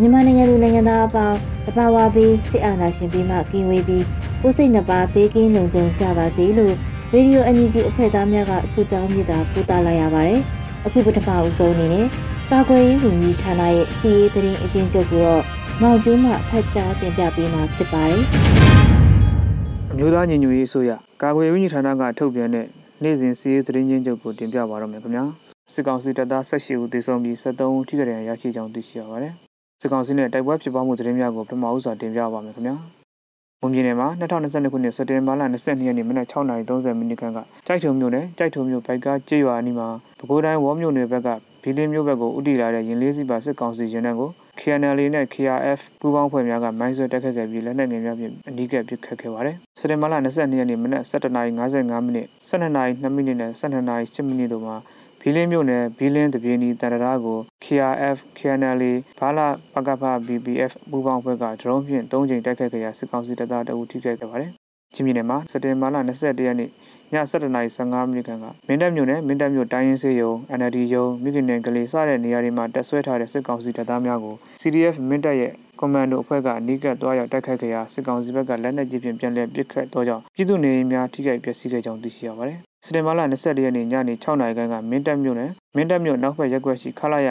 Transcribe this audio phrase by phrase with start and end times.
[0.00, 4.04] မြန်မာနိုင်ငံသူနိုင်ငံသားအပေါင်းတဘာဝဘေးစစ်အာဏာရှင်ပြီးမှကင်းဝေးပြီး
[4.42, 6.74] ကိုယ်စိတ်နှပါဘေးကင်းလုံခြုံကြပါစေလို့
[7.12, 10.40] ရေဒီယိုအန်ယူဂျီအဖွဲ့သားများကဆုတောင်းမြတ်တာပို့သလာရပါတယ်။
[10.86, 12.06] အခုပထမအဦးဆုံးအနေနဲ့
[12.50, 15.42] ကာကွယ်ရေးဝန်ကြီးဌာနရဲ့စီရေးသတင်းအကျဉ်းချုပ်ကိုတော့
[15.82, 18.22] မောင်ကျူးမှဖတ်ကြားတင်ပြပေးမှာဖြစ်ပါတယ်။
[19.92, 20.90] အမျိုးသားညီညွတ်ရေးအစိုးရ
[21.22, 22.66] ကာကွယ်ရေးဝန်ကြီးဌာနကထုတ်ပြန်တဲ့
[23.02, 25.24] နေ့စဉ်စီရေးသတင်းချင်းချုပ်ကိုတင်ပြပါတော့မယ်ခင်ဗျာ။
[25.72, 29.34] စစ်ကောင်စီတပ်သား18ဦးသေဆုံးပြီး73ဦးထိခိုက်ဒဏ်ရာရရှိကြောင်းသိရှိရပါတယ်။
[29.82, 32.76] စစ်ကောင်စီနဲ့တိုက်ပွဲဖြစ်ပွားမှုသတင်းများကိုပထမဦးစွာတင်ပြပါမယ်ခင်ဗျာ။
[33.60, 41.28] မွန်ပြည်နယ်မှာ2022ခုနှစ်စက်တင်ဘာလ22ရက်နေ့မနက်6:30မိနစ်ခန့်ကကြိုက်ထုံမြို့နယ်ကြိုက်ထုံမြို့ဘိုက်ကကြေးရွာအနီးမှာပဲခူးတိုင်းဝေါမြို့နယ်ဘက်က
[41.62, 44.30] ဘီလင်းမြို့ဘက်ကိုဥတီလာတဲ့ရင်လေးစီပါစစ်ကောင်စီရင်နှံကို
[44.60, 54.76] KNL နဲ့ KRF ပူးပေါင်းဖွဲ့များကမိုင်းဆွဲတက်ခတ်ခဲ့ပြီးလက်နက်ငယ်များဖြင့်အနီးကပ်ပစ်ခတ်ခဲ့ပါတယ်။စက်တင်ဘာလ22ရက်နေ့မနက်7:55မိနစ်12:02မိနစ်နဲ့12:08မိနစ်တို့မှာ
[55.24, 58.82] ဘီလင်းမြို့နယ်ဘီလင်းတပြေနီတန်တရာကို KRF, KNL,
[59.18, 64.50] ဘာလာပကဖ BBF ပူးပေါင်းဘက်ကဒရုန်းဖြင့်၃ချိန်တိုက်ခတ်ခဲ့ရာစစ်ကောင်စီတပ်သားတအုပ်ထိခိုက်ခဲ့ပါတယ်။
[64.94, 66.70] ချင်းပြည်နယ်မှာစက်တင်ဘာလ21ရက်နေ့ည
[67.12, 87.28] 7:15မိနစ်ခန့်ကမင်းတပ်မြို့နယ်မင်းတပ်မြို့တိုင်းရင်းစေးရုံ NLD ရုံမိခင်နယ်ကလေးစတဲ့နေရာတွေမှာတက်ဆွဲထားတဲ့စစ်ကောင်စီတပ်သားများကို CDF မင်းတပ်ရဲ့ကွန်မန်ဒိုအဖွဲ့ကအနီးကပ်တွားရောက်တိုက်ခိုက်ခဲ့ရာစစ်ကောင်စီဘက်ကလက်နက်ကြီးဖြင့်ပြန်လည်ပစ်ခတ်တော့ကြောင့်ပြည်သူနေအိမ်များထိခိုက်ပျက်စီးခဲ့ကြောင်းသိရှိရပါတယ် စတင်မာလာ24ရက်နေ့ညနေ6နာရီခန့်ကမင်းတပ်မြို့နယ်မင်းတပ်မြို့နောက်ဘက်ရက်ွက်ရှိခလာရ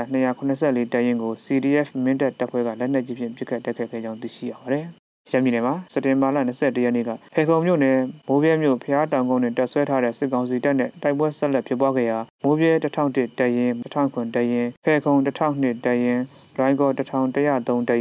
[0.50, 4.86] 284တရင်ကို CDF မင်းတပ်တပ်ဖွဲ့ကလက်နက်ကြီးဖြင့်ပစ်ခတ်တိုက်ခိုက်ခဲ့ကြောင်းသိရှိရပါတယ်။
[5.32, 16.20] ရန်ပြည်နယ်မှာစတင်မာလာ21ရက်နေ့ကဖေခုံမြို့နယ်မိုးပြဲမြို့ဖျားတောင်ကုန်းတွင်တပ်ဆွဲထားတဲ့စစ်ကောင်စီတပ်နဲ့တိုက်ပွဲဆက်လက်ဖြစ်ပွားခဲ့ရာမိုးပြဲ1001တရင်1000တရင်ဖေခုံ1002တရင်
[16.60, 17.92] ရိုင်းကော1103တရင်1100တ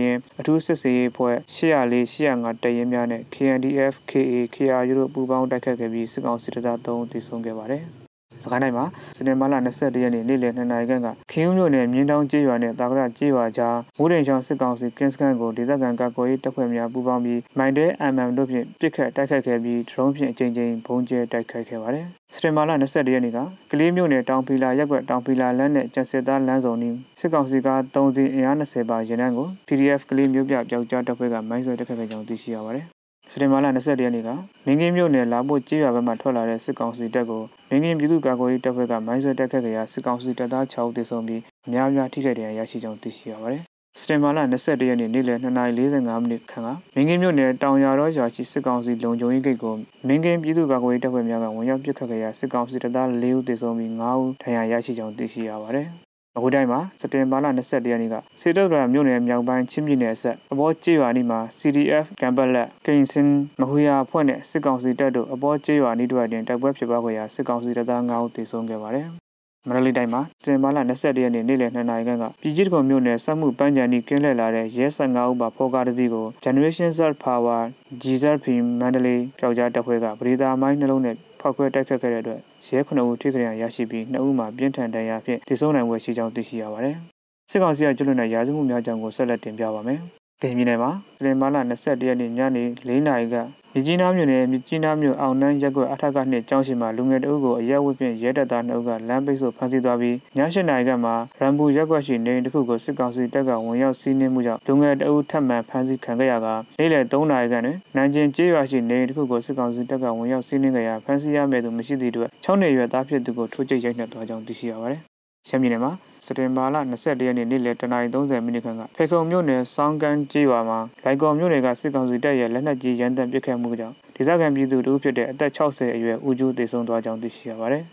[0.00, 7.84] ရင်အထူးစစ်စေးဖွဲ့804 805တရင်များနဲ့ KNDF KA KRU တို့ပူးပေါင်းတိုက်ခတ်ခဲ့ပြီးစစ်ကောင်စစ်တပ်3ဦးသေဆုံးခဲ့ပါတယ်။
[8.44, 8.84] စကိုင်းတိုင်းမှာ
[9.16, 23.38] စနေမလ22ရက်နေ့နေ့လယ်2နာရီခန့်ကခင်းဦးမြို့နယ်မြင်းတောင်ကျေးရွာနဲ့တာကရကျေးရွာကြားမိုးတိမ်ချောင်းစစ်ကောင်စီကင်းစခန်းကိုဒေသခံကာကွယ်ရေးတပ်ဖွဲ့များပူးပေါင်းပြီးမိုင်းတဲ MM တို့ဖြင့်ပစ်ခတ်တိုက်ခတ်ခဲ့ပြီးဒရုန်းဖြင့်အကြိမ်ကြိမ်ဘုံကျဲတိုက်ခိုက်ခဲ့ပါတယ်။စတင်မာလာ22ရက်နေ့က
[23.70, 32.86] ကလေးမြို့နယ်တောင်ဖီလာရက်ကွက်တောင်ဖီလာလမ်းနဲ့ကျန်စစ်သားလမ်းစုံနီးစစ်ကောင်စီက3စီအင်အား20ပါရန်တန်းကို PDF ကလေးမြို့ပြပျောက်ကြားတပ်ဖွဲ့ကမိုင်းဆွဲတက်ခတ်ခဲ့ကြောင်းသိရှိရပါတယ်။
[33.32, 34.28] စတင်မာလာ22ရက်နေ့က
[34.66, 43.62] မင်းကင်းမြို့နယ်လာဖို့ကြေးရွာဘက်မှထွက်လာတဲ့စစ်ကောင်စီတပ်ကိုမင်းကင်းပြည်သူ့ကာကွယ်ရေးတပ်ဖွဲ့ကမိုင်းဆွဲတက်ခတ်ခဲ့ရာစစ်ကောင်စီတပ်သား6ဦးသေဆုံးပြီးအများအများထိခိုက်ဒဏ်ရာရရှိကြောင်းသိရှိရပါတယ်
[44.00, 49.74] စတင်မာလာ21ရက်နေ့နေ့လယ်2:45မိနစ်ခန့်ကမင်းကင်းမြို့နယ်တောင်ရတော်ရွာရှိစစ်ကောင်စီလုံခြုံရေးဂိတ်ကို
[50.06, 55.88] မင်းကင်းပြည်သူ့ကာကွယ်ရေးတပ်ဖွဲ့များကဝင်ရောက်ပစ်ခတ်ခဲ့ရာစစ်ကောင်စီတပ်သား4ဦးသေဆုံးပြီး5ဦးဒဏ်ရာရရှိကြောင်းသိရှိရပါတယ်။
[56.36, 63.28] အခုတိုင်းမှာစတင်ဘာလ21ရက်နေ့ကစေတုဒ္ဒရာမြို့နယ်မြောက်ပိုင်းချင်းပြည်နယ်အဆက်အပေါ်ကျေးရွာနီးမှာ CDF ကမ်ဘလက်ကိန်စင်
[63.60, 69.06] မဟူယာအဖွဲ့နဲ့စစ်ကောင်စီတပ်တို့အပေါ်ကျေးရွာနီးတို့တွင်တိုက်ပွဲဖြစ်ပွားခဲ့ရာစစ်ကောင်စီတပ်သား9ဦးသေဆုံးခဲ့ပါတယ်။
[69.68, 77.60] မန္တလေးတိုင်းမှာစင်မာလာ21ရက်နေ့နေ့လယ်2နာရီခန့်ကပြည်ကြီးတကုံမြို့နယ်စက်မှုပန်းချန်ဤကင်းလှည့်လာတဲ့ရဲ15ဦးပါဖော်ကားတစ်စီးကို Generation Z Power
[78.02, 78.46] GZP
[78.80, 82.40] မန္တလေးကြောက်ကြားတပ်ဖွဲ့ကပရိသာမိုင်းနှလုံးနဲ့ဖောက်ခွဲတိုက်ခတ်ခဲ့တဲ့အတွက်
[82.76, 86.96] ရဲ9ဦးထိခိုက်ရရှိပြီး2ဦးမှာပြင်းထန်ဒဏ်ရာဖြင့်တည်ဆုံနိုင်ဝယ်ရှိကြောင်းသိရှိရပါတယ်။
[87.50, 89.98] စစ်ကောင်စီကကျွလွန်တဲ့ရာဇဝမှုများကြောင့်ကိုဆက်လက်တင်ပြပါမယ်။
[90.40, 90.90] ကချင်ပြည်နယ်မှာ
[91.22, 93.36] စင်မာလာ21ရက်နေ့ညနေ4နာရီက
[93.74, 106.46] မြကြီးနားမြို့နယ်မြကြီးနားမြို့အောင်နှန်းရက်ကွက်အထက်ကနှစ်ကျောင်းရှိမှာလူငယ်တအုပ်ကိုအရက်ဝတ်ဖြင့်ရဲတပ်သားနှုတ်ကလမ်းပိတ်ဆို့ဖမ်းဆီးသွားပြီးည၈နာရီကမှရန်ဘူရက်ကွက်ရှိနေအိမ်တစ်ခုကိုစစ်ကောင်စီတပ်ကဝင်ရောက်စီးနင်းမှုကြောင့်လူငယ်တအုပ်ထပ်မံဖမ်းဆီးခံခဲ့ရက
[106.78, 115.02] နေ့လယ်3နာရီခန့်တွင်နန်ကျင်ကျေးရွာရှိနေအိမ်တစ်ခုကိုစစ်ကောင်စီတပ်ကဝင်ရောက်စီးနင်းခဲ့ရာဖမ်းဆီးရမယ့်သူမရှိသည့်အတွက်6နှစ်ရွယ်သားဖြစ်သူကိုထိုးကျိတ်ရိုက်နှက်သွားကြောင်းသိရှိရပါတယ်။
[115.48, 115.92] ရှမ်းပြည်နယ်မှာ
[116.24, 127.84] စက်တင်ဘာလ21ရက်နေ့နေ့လယ်10:30မိနစ်ခန့်ကဖေခုံမြို့နယ်စောင်းကန်ကျေးရွာမှာလိုက်ကော်မြို့နယ်ကစစ်ကောင်စီတပ်ရဲ့လက်နက်ကြီးရန်တမ်းပစ်ခတ်မှုကြောင့်ဒေသခံပြည်သူတို့ဖြစ်တဲ့အသက်60အရွယ်ဦးကျူးသေဆုံးသွားကြောင်းသိရှိရပါတယ်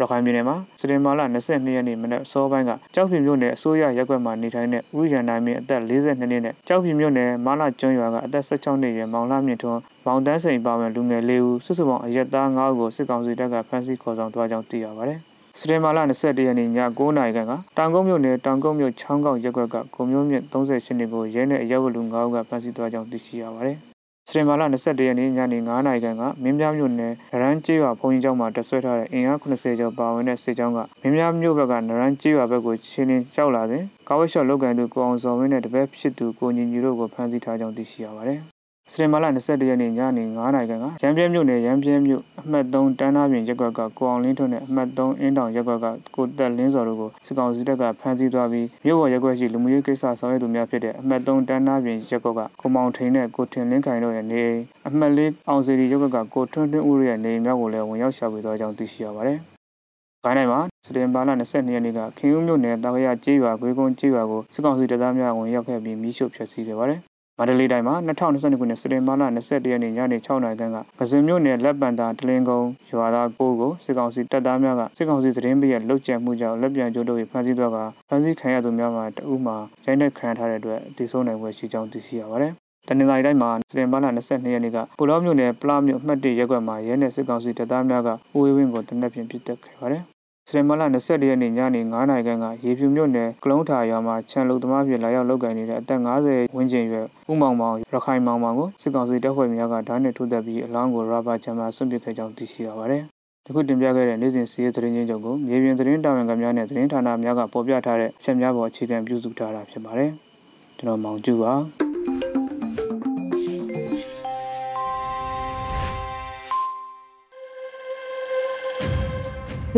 [0.00, 15.20] ရခိုင်ပြည်နယ်မှာစတင်မာလာ22ရက်နေ့မနက်စောပိုင်းကကြောက်ဖြူမြို့နယ်အစိုးရရပ်ကွက်မှာနေထိုင်တဲ့ဦးရန်နိုင်မင်းအသက်42နှစ်နဲ့ကြောက်ဖြူမြို့နယ်မာလာကျွန်းရွာကအသက်16နှစ်အရွယ်မောင်လာမြင့်ထွန်းမောင်တန်းစိန်ပါဝင်လူငယ်၄ဦးစုစုပေါင်းအရက်သား9ဦးကိုစစ်ကောင်စီတပ်ကဖမ်းဆီးခေါ်ဆောင်သွားကြောင်းသိရပါတယ်။
[15.58, 23.76] စတေမာလာ21ရက်နေ့ည9:00နာရီခန့်ကတောင်ကုန်းမြို့နယ်တောင်ကုန်းမြို့ချောင်းကောက်ရပ်ကွက်ကကိုမျိုးမြင့်38နှစ်ကိုရဲနဲ့အရက်ဝလူ9ဦးကဖမ်းဆီးသွားကြောင်းသိရှိရပါတယ်။
[24.28, 38.40] စတင်မာလာ21ရက်နေ့ညနေ9:00နာရီခန့်ကမင်းများမြို့နယ်နရန်ကျေးရွာဘုံကြီးကျောင်းမှာတဆွဲထားတဲ့အင်အား80ကျော်ပါဝင်တဲ့စစ်ကြောင်းကမင်းများမြို့ဘက်ကနရန်ကျေးရွာဘက်ကိုချင်းချင်းကြောက်လာစဉ်ကာဝက်ရှော့လောက်ကန်သူကိုအောင်စော်ဝင်းနဲ့တပည့်ဖြစ်သူကိုညီညီတို့ကိုဖမ်းဆီးထားကြောင်းသိရှိရပါတယ်။
[38.94, 59.38] စတင်မာလာ21ရက်နေ့ညနေ9:00နာရီခန့်ကရန်ပြဲမြို့နယ်ရန်ပြဲမြို့အမှတ်3တန်းသားပြင်ရပ်ကွက်ကကိုအောင်လင်းထွန်းနဲ့အမှတ်3အင်းတောင်ရပ်ကွက်ကကိုတက်လင်းစော်တို့ကိုစစ်ကောင်စီတပ်ကဖမ်းဆီးသွားပြီးမြို့ပေါ်ရပ်ကွက်ရှိလူမှုရေးကိစ္စဆောင်ရွက်သူများဖြစ်တဲ့အမှတ်3တန်းသားပြင်ရပ်ကွက်ကကိုမောင်ထိန်နဲ့ကိုထင်လင်းခိုင်တို့ရဲ့နေအိမ်အမှတ်4အောင်စီရီရပ်ကွက်ကကိုထွန်းထွန်းဦးရဲ့နေအိမ်များကိုလည်းဝင်ရောက်ရှာဖွေသွားကြောင်းသိရှိရပါတယ်။
[60.24, 67.00] ခိုင်းနိုင်မှာစတင်ဘာလ22ရက်နေ့ကခင်ဦးမြို့နယ်တာခရကျေးရွာဂွေကုန်းကျေးရွာကိုစစ်ကောင်စီတပ်သားများဝင်ရောက်ခဲ့ပြီးမိရှုဖျက်ဆီးခဲ့ပါတယ်
[67.38, 79.56] မန္တလေးတိုင်းမှာ2022ခုနှစ်စက်တင်ဘာလ21ရက်နေ့ညနေ6နာရီခန့်ကကစင်မြို့နယ်လက်ပံသာတလင်းကုန်းရွာသားကိုကိုစစ်ကောင်စီတပ်သားများကစစ်ကောင်စီသတင်းပေးရလှုပ်ကြံမှုကြောင့်လက်ပြန်ကျိုးတို့ဖမ်းဆီးသွားကဖမ်းဆီးခံရသူများမှာတအုပ်မှာ
[79.86, 82.52] ရိုင်းနှက်ခံထားတဲ့အတွက်တည်ဆုံးနိုင်ွယ်ရှိကြောင်းသိရှိရပါတယ်။
[82.88, 90.04] တနင်္လာရီတိုင်းမှာစတင်ဘာလ22ရက်နေ့ကပူလောမြို့နယ်ပလာမြို့အမှတ်1ရပ်ကွက်မှာရဲနယ်စစ်ကောင်စီတပ်သားများကဦးဝေးဝင်းကိုတနက်ဖြန်ပစ်တက်ခဲ့ပါတယ်။
[90.48, 103.02] စရမလ24ရက်နေ့ညနေ9:00နာရီခန့်ကရေဖြူမြို့နယ်ကလုံးထာရွာမှာခြံလုံသမားဖြစ်လာရောက်လုပ်ကိုင်နေတဲ့အသက်50ဝန်းကျင်ရွယ်ဦးမောင်မောင်ရခိုင်မောင်မောင်ကိုစစ်ကောင်စီတပ်ဖွဲ့များကဓာတ်နဲ့ထိုးသက်ပြီးအလောင်းကိုရာဘာချမ်းမှာဆွန့်ပစ်ခဲ့ကြောင်းသိရှိရပါတယ်။
[103.48, 110.10] အခုတင်ပြခဲ့တဲ့နေ့စဉ်စီးရဲသတင်းချင်းချုပ်ကိုမြေပြင်သတင်းတာဝန်ခံများနဲ့သတင်းဌာနများကပေါ်ပြထားတဲ့အချက်များပေါ်အခြေခံပြုစုထားတာဖြစ်ပါတယ်။
[110.78, 111.52] ကျွန်တော်မောင်ကျူပါ။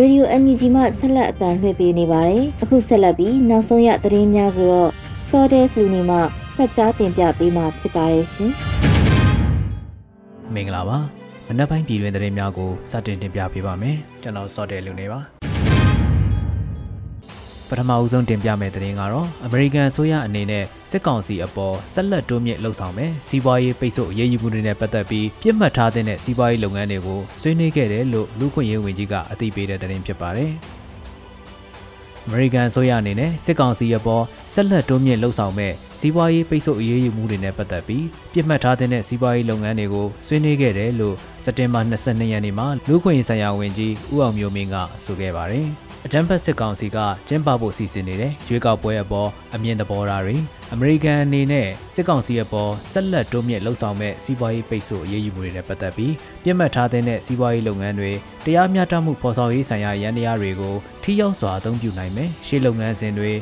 [0.01, 4.91] Radio NUG မှဆက်လက်အတန်လှည့်ပေးနေပါတယ်။အခုဆက်လက်ပြီးနောက်ဆုံးရသတင်းများကိုတော့
[5.31, 6.19] Sordes လူနေမှ
[6.57, 8.51] ဖတ်ကြားတင်ပြပေးမှာဖြစ်ပါတယ်ရှင်။
[10.55, 10.99] မင်္ဂလာပါ။
[11.49, 15.21] မနက်ပိုင်းပြည်တွင်သတင်းများကိုစတင်တင်ပြပေးပါမယ်။ကျွန်တော် Sordes လူနေပါ။
[17.69, 30.53] ပထမအဦးဆုံးတင်ပြမယ့်သတင်းကတော့အမေရိကန်အစိုးရအနေနဲ့စစ်ကောင်စီအပေါ်ဆက်လက်တိုးမြင့်လှုံ့ဆော်မယ်စီးပွားရေးပိတ်ဆို့အရေးယူမှုတွေနဲ့ပတ်သက်ပြီးပြစ်မှတ်ထားတဲ့စီးပွားရေးလုပ်ငန်းတွေကိုဆွေးနွေးခဲ့တယ်လို့လူခွင့်ရေးဝန်ကြီးကအသိပေးတဲ့သတင်းဖြစ်ပါတယ်။
[32.27, 45.67] အမေရိကန်အစိုးရအနေနဲ့စစ်ကောင်စီအပေါ်ဆက်လက်တိုးမြင့်လှုံ့ဆော်မဲ့စီးပွားရေးပိတ်ဆို့အရေးယူမှုတွေနဲ့ပတ်သက်ပြီးပြစ်မှတ်ထားတဲ့စီးပွားရေးလုပ်ငန်းတွေကိုဆွေးနွေးခဲ့တယ်လို့စက်တင်ဘာ22ရက်နေ့မှာလူခွင့်ရေးဆိုင်ရာဝန်ကြီးဦးအောင်မျိုးမင်းကဆိုခဲ့ပါတယ်။
[46.07, 46.99] အကြမ်းဖက်စစ်ကောင်စီက
[47.29, 50.37] ကျင်းပဖို့စီစဉ်နေတဲ့ရွေးကောက်ပွဲအပေါ်အမြင်သဘောထားတွေ
[50.73, 58.11] အမေရိကန်အနေနဲ့စစ်ကောင်စီအပေါ်ဆက်လက်တိုးမြင့်လှုံ့ဆော်မဲ့စီးပွားရေးပိတ်ဆို့အရေးယူမှုတွေနဲ့ပတ်သက်ပြီးပြစ်မှတ်ထားတဲ့စီးပွားရေးလုပ်ငန်းတွေ
[58.45, 63.33] တရားမျှတမှုဖော်ဆောင်ရေးဆိုင်ရာရန်တရားတွေကိုထိရောက်စွာအသုံးပြုနိုင်မယ်ရှေ့လုပ်ငန်းစဉ်တွေ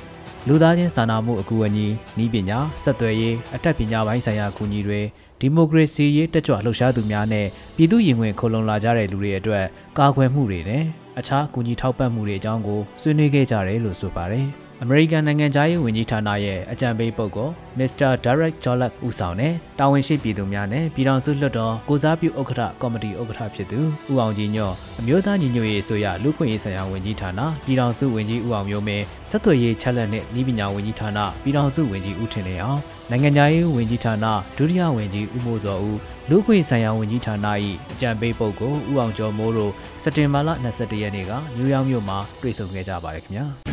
[0.49, 1.87] လူသားချင်းစာနာမှုအကူအညီ
[2.23, 5.01] ဤပညာဆက်သွယ်ရေးအထက်ပညာပိုင်းဆိုင်ရာအကူအညီတွေ
[5.41, 7.47] ဒီမိုကရေစီရေးတက်ကြွလှုပ်ရှားသူများနဲ့
[7.77, 9.65] ပြည်သူရင်ဝင်ခုံလုံလာကြတဲ့လူတွေအတွက်
[9.99, 10.85] ကာကွယ်မှုတွေနဲ့
[11.19, 14.49] အခြားကူညီထောက်ပံ့မှုတွေအကြောင်းကိုဆွေးနွေးခဲ့ကြတယ်လို့ဆိုပါတယ်။
[14.85, 18.11] အမေရိကန်နိုင်ငံသားရေးဝန်ကြီးဌာနရဲ့အကြံပေးပုဂ္ဂိုလ် Mr.
[18.25, 23.81] Derek Jolak ဦးဆောင်တဲ့တာဝန်ရှိပြည်သူများနဲ့ပြည်ထောင်စုလွှတ်တော်ကိုစားပြုဥက္ကဋ္ဌကော်မတီဥက္ကဋ္ဌဖြစ်သူ
[24.11, 32.81] ဦးအောင်ကြီးညော့အမျိုးသားညီညွတ်ရေးအစိုးရလူခွင့်ရေးဆိုင်ရာဝန်ကြီးဌာနပြည်ထောင်စုဝန်ကြီးဦးအောင်မျိုးမင်းဆက်သွယ်ရေးချက်လက်နဲ့ဤပညာဝန်ကြီးဌာနပြည်ထောင်စုဝန်ကြီးဦးထင်လင်းအောင်
[33.11, 34.27] နိုင်ငံသားရေးဝန်ကြီးဌာန
[34.57, 35.99] ဒုတိယဝန်ကြီးဦးမိုးစောဦး
[36.31, 37.37] လူခွင့်ဆိုင်ရာဝန်ကြီးဌာန၏
[37.93, 43.72] အကြံပေးပုဂ္ဂိုလ်ဦးအောင်ကျော်မိုးတို့စက်တင်ဘာလ22ရက်နေ့ကနယူးယောက်မြို့မှာတွေ့ဆုံခဲ့ကြပါတယ်ခင်ဗျာ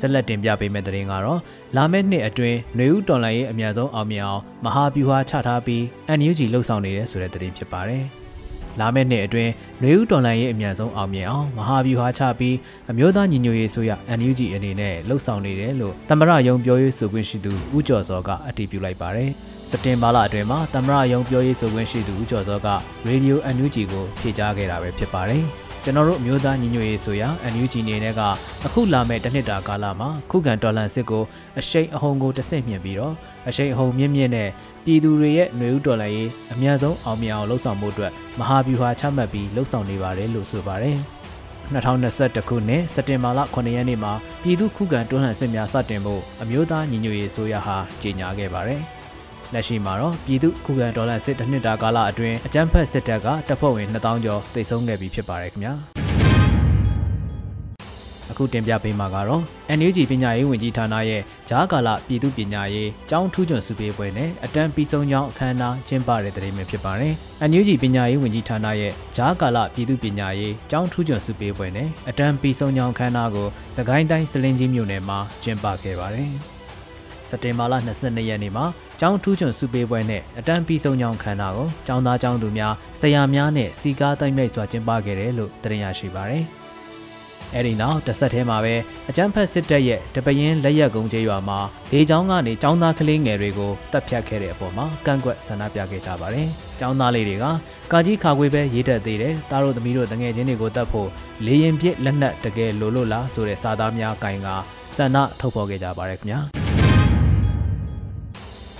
[0.00, 1.40] ဆက်လက်တင်ပြပေးမယ့်သတင်းကတော့
[1.76, 5.82] လာမယ့်နှစ်အတွင်းနေဦးတော်လိုင်းရဲ့အမြန်ဆုံးအောင်မြင်အောင်မဟာဗျူဟာချထားပြီး
[6.18, 8.04] NUG လှုပ်ဆောင်နေတဲ့ဆိုတဲ့သတင်းဖြစ်ပါတယ်။
[8.80, 12.56] လာမယ့်နှစ်အတွင်းနေဦးတော်လိုင်းရဲ့အမြန်ဆုံးအောင်မြင်အောင်မဟာဗျူဟာချပြီး
[12.90, 19.30] အမျိုးသားညီညွတ်ရေးဆိုရ NUG အနေနဲ့လှုပ်ဆောင်နေတယ်လို့သမ္မတရုံးပြောရေးဆိုခွင့်ရှိသူဦးကျော်စောကအတည်ပြုလိုက်ပါတယ်။
[19.70, 22.68] စက်တင်ဘာလအတွင်းမှာသမရယုံပြောရေးဆိုခွင့်ရှိသူဦးကျော်စောက
[23.06, 25.44] ရေဒီယို NUG ကိုဖြေကြားခဲ့တာပဲဖြစ်ပါတယ်။
[25.86, 28.20] ကျွန်တော်တို့အမျိုးသားညီညွတ်ရေးဆိုရာ NUG နေနဲ့က
[28.66, 31.24] အခုလာမဲ့တစ်နှစ်တာကာလမှာခုခံတော်လှန်စစ်ကို
[31.58, 33.14] အရှိန်အဟုန်ကိုတဆင့်မြင့်ပြီးတော့
[33.48, 34.48] အရှိန်အဟုန်မြင့်မြင့်နဲ့
[34.84, 40.96] ပြည်သူတွေရဲ့ຫນွေဥတော်လှန်ရေးအများဆုံးအောင်မြင်အောင်လှုပ်ဆောင်မှုအတွက်မဟာဗျူဟာချမှတ်ပြီးလှုပ်ဆောင်နေပါတယ်လို့ဆိုပါတယ်
[41.72, 44.12] 2021ခုနှစ်စက်တင်ဘာလ9ရက်နေ့မှာ
[44.42, 48.82] ပြည်သူခုခံတွန်းလှန်စစ်များစတင်ဖို့အမျိုးသားညီညွတ်ရေးဆိုရဟာကြေညာခဲ့ပါတယ်။
[49.54, 55.74] လက်ရှိမှာတော့ပြည်သူခုခံဒေါ်လာစစ်တစ်နှစ်တာကာလအတွင်းအကြမ်းဖက်စစ်တပ်ကတပ်ဖွဲ့ဝင်2000ကျော်တိတ်ဆုံးခဲ့ပြီဖြစ်ပါတယ်ခင်ဗျာ
[58.30, 59.42] အအခုတင်ပြပေးမှာကတော့
[59.78, 67.12] NUG ပညာရေးဝန်ကြီးဌာနရဲ့ဂျားကာလပြည်သူပညာရေးကျောင်းထူးချွန်စုပေးပွဲနဲ့အတန်းပြီးဆုံးကြောင်းအခမ်းအနားကျင်းပတဲ့တဲ့မှာဖြစ်ပါတယ်။
[67.50, 76.30] NUG ပညာရေးဝန်ကြီးဌာနရဲ့ဂျားကာလပြည်သူပညာရေးကျောင်းထူးချွန်စုပေးပွဲနဲ့အတန်းပြီးဆုံးကြောင်းအခမ်းအနားကိုစကိုင်းတိုင်းစလင်းကြီးမြို့နယ်မှာကျင်းပခဲ့ပါတယ်။
[77.30, 78.64] စက်တင်ဘာလ22ရက်နေ့မှာ
[79.00, 86.44] ကျောင်းထူးချွန်စုပေးပွဲနဲ့အတန်းပြီးဆုံးကြောင်းခန္ဓာကိုကျောင်းသားကျောင်းသူများဆရာများနဲ့စီကားတိုက်မြိုက်စွာကျင်းပခဲ့တယ်လို့သိရရှိပါရယ်။
[87.54, 88.74] အဲဒီနောက်တစ်ဆက်တည်းမှာပဲ
[89.08, 91.58] အကြမ်းဖက်စစ်တပ်ရဲ့တပရင်လက်ရက်ကုန်းကျေးရွာမှာ
[91.92, 96.48] ဒေချောင်းကနေចောင်းသားကလေးငယ်တွေကိုတပ်ဖြတ်ခဲ့တဲ့အပေါ်မှာကန့်ကွက်ဆန္ဒပြခဲ့ကြပါတယ်။
[96.80, 97.44] ចောင်းသားလေးတွေက
[97.92, 101.08] ကာကြီးခါခွေးပဲရေးတက်သေးတယ်။တားတို့သမီးတို့တငယ်ချင်းတွေကိုတတ်ဖို့
[101.46, 104.48] လေရင်ပြစ်လက်နက်တကယ်လိုလို့လားဆိုတဲ့စာသားများကင်က
[104.96, 106.40] ဆန္ဒထုတ်ဖော်ခဲ့ကြပါတယ်ခင်ဗျာ။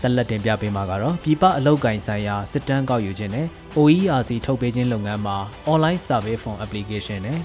[0.07, 3.47] ဆက်လက်တင်ပြပေးမှာကတော့ပြည်ပအလောက်ကင်ဆိုင်ရာစစ်တမ်းကောက်ယူခြင်းနဲ့
[3.79, 5.37] OERC ထုတ်ပေးခြင်းလုပ်ငန်းမှာ
[5.73, 7.39] online survey form application နဲ့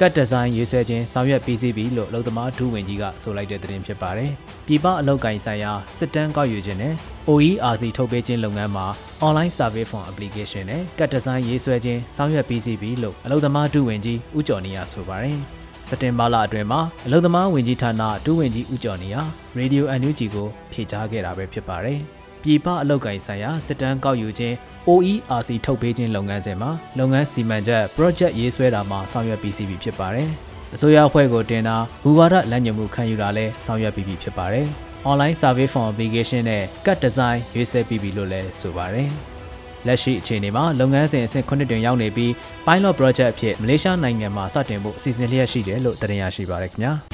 [0.00, 4.30] ကတ်ဒီဇိုင်းရေးဆွဲခြင်းဆောင်ရွက်ပြီးစီးပြီလို့အလုပ်သမားဒုဝန်ကြီးကဆိုလိုက်တဲ့သတင်းဖြစ်ပါတယ်။
[4.66, 6.94] ပြည်ပအလုပ်ကိုင်ဆိုင်ရာစစ်တမ်းကောက်ယူခြင်းနဲ့
[7.28, 8.86] OERC ထုတ်ပေးခြင်းလုပ်ငန်းမှာ
[9.26, 15.63] online survey form application နဲ့ကတ်ဒီဇိုင်းရေးဆွဲခြင်းဆောင်ရွက်ပြီးစီးပြီလို့အလုပ်သမားဒုဝန်ကြီးဦးကျော်နေရဆိုပါတယ်။စက်
[16.02, 19.16] တင်ဘာလအတွင်းမှာအလုံသမားဝင်ကြီးဌာနဒုဝန်ကြီးဦးကျော်နေရ
[19.56, 21.98] ရေဒီယို NUG ကိုဖြေကြားခဲ့တာပဲဖြစ်ပါတယ်။
[22.42, 24.54] ပြည်ပအလုပ်ကိုင်ဆိုင်ရာစစ်တမ်းကောက်ယူခြင်း
[24.88, 30.28] OERC ထုတ်ပေးခြင်းလုပ်ငန်းစဉ်မှာလုပ်ငန်းစီမံချက် project ရေးဆွဲတာမှာဆောင်ရွက်ပြီးစီပြီဖြစ်ပါတယ်။
[30.74, 34.66] အစိုးရအဖွဲ့ကိုတင်တာဘူဝါဒလမ်းညွှန်မှုခံယူတာလည်းဆောင်ရွက်ပြီးပြီဖြစ်ပါတယ်။
[35.10, 39.10] online survey form application နဲ့ cut design ရေးဆွဲပြီးပြီလို့လည်းဆိုပါတယ်။
[39.86, 42.30] လက်ရှိအခြေအနေမှာလုပ်ငန်းစဉ်အဆင့်9တွင်ရောက်နေပြီး
[42.66, 46.92] pilot project အဖြစ်မလေးရှားနိုင်ငံမှာစတင်ဖို့အစီအစဉ်လျက်ရှိတယ်လို့တင်ရရှိပါရခင်ဗျာ။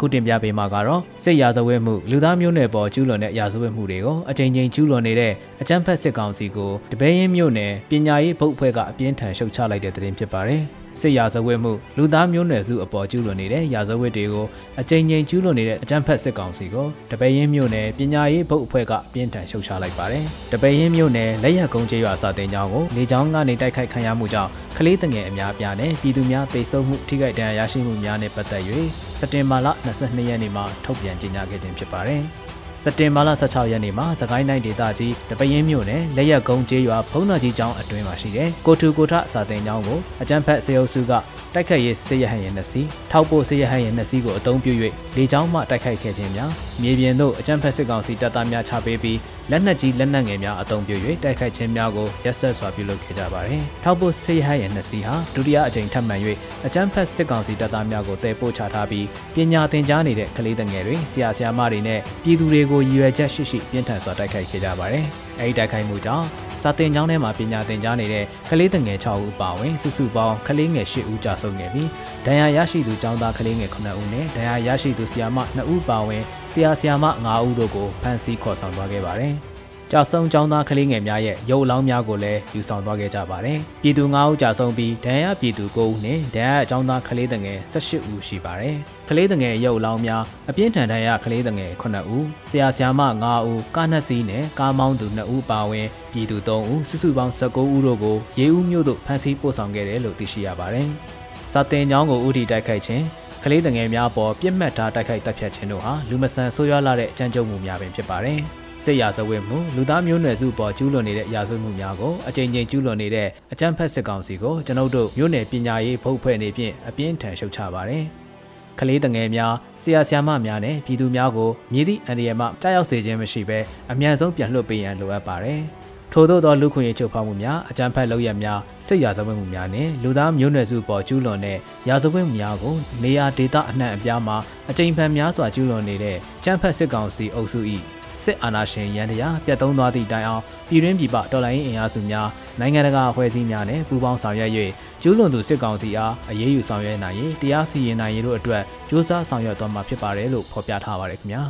[0.00, 10.64] ခုတင်ပြပေးမှာကတော့စစ်ရာဇဝတ်မှုလူသားမျိုးနွယ်ပေါ်ကျူးလွန်တဲ့ရာဇဝတ်မှုတွေကိုအကြိမ်ကြိမ်ကျူးလွန်နေတဲ့အကြမ်းဖက်စစ်ကောင်စီကိုတပည့်ရင်မျိုးနယ်ပညာရေးဘုတ်အဖွဲ့ကအပြင်းထန်ရှုတ်ချလိုက်တဲ့သတင်းဖြစ်ပါတယ်။
[11.00, 14.46] စစ်ရာဇဝတ်မှုလူသားမျိုးနွယ်စုအပေါ်ကျူးလွန်နေတဲ့ရာဇဝတ်တွေကို
[14.80, 28.62] အကြိမ်ကြိမ်ကျူးလွန်နေတဲ့အကြမ်းဖက်စစ်ကောင်စီကိုတပည့်ရင်မျိုးနယ်ပညာရေးဘုတ်အဖွဲ့ကအပြင်းထန်ရှုတ်ချလိုက်ပါတယ်။တပည့်ရင်မျိုးနယ်လက်ရကုန်းကျေးရွာစာတင်ကျောင်းကိုလေကြောင်းကနေတိုက်ခိုက်ခံရမှုကြောင့်ကလေးတငယ်အများပြားနဲ့ပြည်သူများတိတ်ဆုံမှုထိခိုက်ဒဏ်ရာရရှိမှုများနဲ့ပတ်သက်၍
[29.18, 29.68] စက်တင်ဘာလ
[30.00, 32.24] 22ရက်နေ့မှာထုတ်ပြန်ကြေညာခဲ့ခြင်းဖြစ်ပါတယ်။
[32.84, 41.12] စက်တင်ဘာလ16ရက်နေ့မှာစကိုင်းတိုင်းဒေသကြီးတပင်းမြို့နယ်လက်ရက်ကုန်းကျေးရွာဖုံးတော်ကြီးကျောင်းအတွင်းမှာရှိတဲ့ကိုထူကိုထစာတင်ကျောင်းကိုအကြမ်းဖက်စေအုပ်စုက
[41.54, 44.72] တိုက်ခိုက်ရေးစစ်ရဟန်ရဲ့နှစ်စီးထောက်ပို့စစ်ရဟန်ရဲ့နှစ်စီးကိုအုံပြု၍
[45.16, 46.50] လေကြောင်းမှတိုက်ခိုက်ခဲ့ခြင်းများ
[46.82, 49.18] မြေပြင်သို့အကြမ်းဖက်စစ်ကောင်စီတပ်သားများချပေးပြီး
[49.50, 56.16] လက်နက်ကြီးလက်နက်ငယ်များအုံပြု၍တိုက်ခိုက်ခြင်းများကိုရက်ဆက်စွာပြုလုပ်ခဲ့ကြပါသည်ထောက်ပို့စစ်ရဟန်ရဲ့နှစ်စီးဟာဒုတိယအကြိမ်ထပ်မံ၍
[56.66, 65.04] အကြမ်းဖက်စစ်ကောင်စီတပ်သားများကိုတည်ပို့ချထားပြီးပညာသင်ကြားနေတဲ့ကလေးငယ်တွေဆရာဆရာမတွေနဲ့ပြည်သူတွေကိုရည်ရွယ်ချက်ရှိရှိပြင်းထန်စွာတိုက်ခိုက်ခဲ့ကြပါတယ်။
[65.40, 66.26] အဲဒီတိုက်ခိုက်မှုကြောင့်
[66.62, 71.88] စာတင်ကျောင်းထဲမှာပညာသင်ကြားနေတဲ့ကလေးငယ်6ဦးပါဝင်စုစုပေါင်းကလေးငယ်8ဦးကြာဆုံးခဲ့ပြီး
[72.26, 79.34] ဒဏ်ရာရရှိသူကျောင်းသားကလေးငယ်9ဦးနဲ့ဒဏ်ရာရရှိသူဆရာမ2ဦးပါဝင်ဆရာဆရာမ9ဦးတို့ကိုဖမ်းဆီးခေါ်ဆောင်သွားခဲ့ပါတယ်။
[79.96, 88.76] ကြာဆုံးចောင်းသားကလေးငယ်များရဲ့ရုပ်အလောင်းများကိုလည်းယူဆောင်သွားခဲ့ကြပါတယ်။ပြည်သူ9ဦးကြာဆုံးပြီးဒဏ်ရာပြည်သူ9ဦးနဲ့ဒဏ်ရာចောင်းသားကလေးငယ်18ဦးရှိပါတယ်။
[89.08, 100.88] ကလေးငယ်ရုပ်အလောင်းများအပြင်းထန်ဒဏ်ရာကလေးငယ်9ဦးဆရာဆရာမ9ဦးကားနှစ်စီးနဲ့ကားမောင်းသူ2ဦးပါဝင်ပြည်သူ3ဦးစုစုပေါင်း19ဦးတို့ကိုရေဦးမြို့သို့ဖမ်းဆီးပို့ဆောင်ခဲ့တယ်လို့သိရှိရပါတယ်။
[101.52, 103.04] စာတင်ကျောင်းကိုဥတီတိုက်ခိုက်ခြင်း
[103.44, 108.40] ကလေးငယ်များပေါ်ပြစ်မှတ်ထားတိုက်ခိုက်တပ်ဖြတ်ခြင်းတို့ဟာလူမဆန်ဆိုးရွားလာတဲ့အကြမ်းကြုတ်မှုများပင်ဖြစ်ပါတယ်။
[108.84, 118.04] စစ်ရာဇဝတ်မှုလူသားမျိုးနွယ်စုပေါ်ကျူးလွန်နေတဲ့ရာဇဝတ်မှုများကိုအကြိမ်ကြိမ်ကျူးလွန်နေတဲ့အကြမ်းဖက်စစ်ကောင်စီကိုကျွန်ုပ်တို့မျိုးနယ်ပညာရေးဘုတ်ဖွဲ့နေဖြင့်အပြင်းထန်ရှုတ်ချပါတယ်။
[118.78, 123.58] ကလေးတငယ်များဆရာဆရာမများနဲ့ပြည်သူများကိုမြည်သည့်အန္တရာယ်မှကြားရောက်စေခြင်းမရှိဘဲ
[123.92, 125.60] အမြန်ဆုံးပြန်လွှတ်ပေးရန်လိုအပ်ပါတယ်။
[126.12, 134.36] ထို့သောသောလူခွင့်ရေးချုပ်ဖောက်မှုများအကြမ်းဖက်လုပ်ရများစစ်ရာဇဝတ်မှုများနဲ့လူသားမျိုးနွယ်စုပေါ်ကျူးလွန်တဲ့ရာဇဝတ်မှုများကိုနေရာဒေသအနှံ့အပြားမှာ
[134.70, 137.60] အကြိမ်ဖန်များစွာကျူးလွန်နေတဲ့ကြမ်းဖက်စစ်ကောင်စီအုပ်စု၏
[138.22, 142.28] စစ်အာဏာရှင်ရန်တရားပြတ်သုံးသွားသည့်တိုင်အောင်ပြည်တွင်းပြည်ပတော်လှန်ရေးအင်အားစုများ
[142.60, 144.50] နိုင်ငံတကာအဖွဲ့အစည်းများနဲ့ပူးပေါင်းဆောင်ရွက်၍
[145.02, 151.42] ကျူးလွန်သူစစ်ကောင်စီအားအရေးယူဆောင်ရွက်နိုင်ရေးတရားစီရင်နိုင်ရေးတို့အတွက်စ조사ဆောင်ရွက်သွားမှာဖြစ်ပါတယ်လို့ဖော်ပြထားပါတယ်ခင်ဗျာ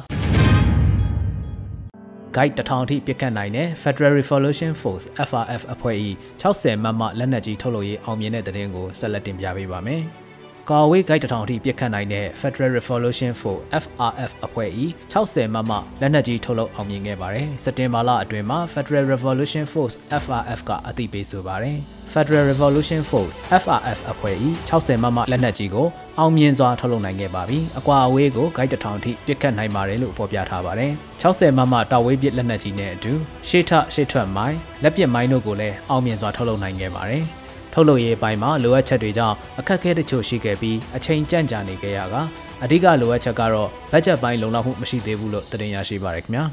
[2.37, 5.97] guide တထောင်ထိပြစ်ခတ်နိုင်တဲ့ Federal Revolution Force FRF အဖွဲ့၏
[6.43, 10.05] 60မမလက်နက်ကြီးထုတ်လုပ်ရေးအောင်မြင်တဲ့တဲ့တင်ကိုဆက်လက်တင်ပြပေးပါမယ်။
[10.71, 14.69] ကာဝေးဂိုက်တထောင်ထိပြစ်ခတ်နိုင်တဲ့ Federal Revolution for FRF အဖွဲ့၏
[15.13, 21.79] 60မမလက်နက်ကြီးထုတ်လုပ်အောင်မြင်ခဲ့ပါတယ်။စက်တင်ဘာလအတွင်းမှာ Federal Revolution Force FRF ကအသိပေးဆိုပါတယ်။
[22.15, 24.37] Federal Revolution Force FRF အဖွဲ့၏
[24.71, 25.87] 60မမလက်နက်ကြီးကို
[26.19, 30.93] အောင်မြင်စွာထုတ်လုပ်နိုင်ခဲ့ပါပြီ။အကွာအဝေးကိုဂိုက်တထောင်ထိပြစ်ခတ်နိုင်ပါတယ်လို့ဖော်ပြထားပါတယ်။
[31.23, 33.13] 60မမတာဝေးပစ်လက်နက်ကြီးနဲ့အတူ
[33.49, 37.25] ရှေ့ထရှေ့ထွက်မိုင်းလက်ပစ်မိုင်းတို့ကိုလည်းအောင်မြင်စွာထုတ်လုပ်နိုင်ခဲ့ပါတယ်။
[37.75, 42.15] ထုတ်လုပ်ရေးပိုင်းမှာလိုအပ်ချက်တွေကြောင့်အခက်အခဲတချို့ရှိခဲ့ပြီးအချိန်ကြန့်ကြာနေခဲ့ရက
[42.63, 46.45] အဓိကလိုအပ်ချက်ကတော့ဘတ်ဂျက်ပိုင်းလုံလောက်မှုမရှိသေးဘူးလို့တင်ရရှိပါရခင်ဗျာ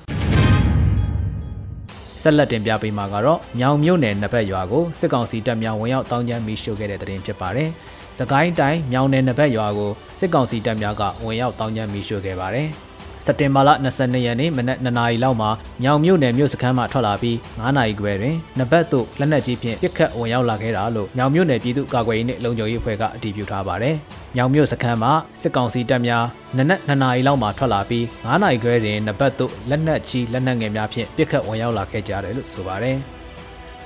[2.22, 7.70] ဆက်လက်တင်ပြပေးမှာကတော့မြောင်မြို့နယ်နှစ်ဘက်ရွာကိုစစ်ကောင်စီတပ်များဝင်ရောက်တောင်းကျမ်းမီးရှို့ခဲ့တဲ့တဲ့တင်ဖြစ်ပါတယ်။
[8.20, 12.70] စကိုင်းတိုင်းမြောင်နယ်နှစ်ဘက်ရွာကိုစစ်ကောင်စီတပ်များကဝင်ရောက်တောင်းကျမ်းမီးရှို့ခဲ့ပါတယ်။
[13.26, 15.50] စက်တင်ဘာလ22ရက်နေ့မနက်2နာရီလောက်မှာ
[15.82, 23.96] မြောင်မြို့နယ်မြို့စခန်းမှထွက်လာပြီး9နာရီခွဲတွင်နဘက်သို့လက်နက်ကြီးဖြင့်ပစ်ခတ်ဝင်ရောက်လာခဲ့တာလို့မြောင်မြို့နယ်ပြည်သူ့ကာကွယ်ရေးနှင့်လုံခြုံရေးအဖွဲ့ကအတည်ပြုထားပါတယ်။
[24.36, 25.12] မြောင်မြို့စခန်းမှာ
[25.42, 26.26] စစ်ကောင်စီတပ်များ
[26.58, 32.98] နနက်2နာရီလောက်မှာထွက်လာပြီး9နာရီခွဲတွင်နဘက်သို့လက်နက်ကြီးလက်နက်ငယ်များဖြင့်ပစ်ခတ်ဝင်ရောက်လာခဲ့ကြတယ်လို့ဆိုပါတယ်။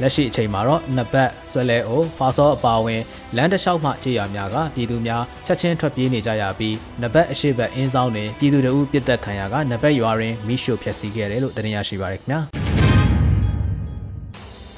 [0.01, 3.01] လက်ရှိအချိန်မှာတော့နှစ်ပတ်ဆွဲလဲအိုဖာစောအပါဝင်
[3.35, 12.39] လမ်းတစ်လျှောက်မှခြေရများကပြည်သူများချက်ချင်းထွက်ပြေးနေကြရပြီးနှစ်ပတ်အရှိတ်အင်းဆောင်တွင်ပြည်သူတို့ပြစ်တက်ခံရကနှစ်ပတ်ရွာတွင်မိရှို့ဖျက်ဆီးခဲ့တယ်လို့တင်ရရှိပါရခင်ဗျာ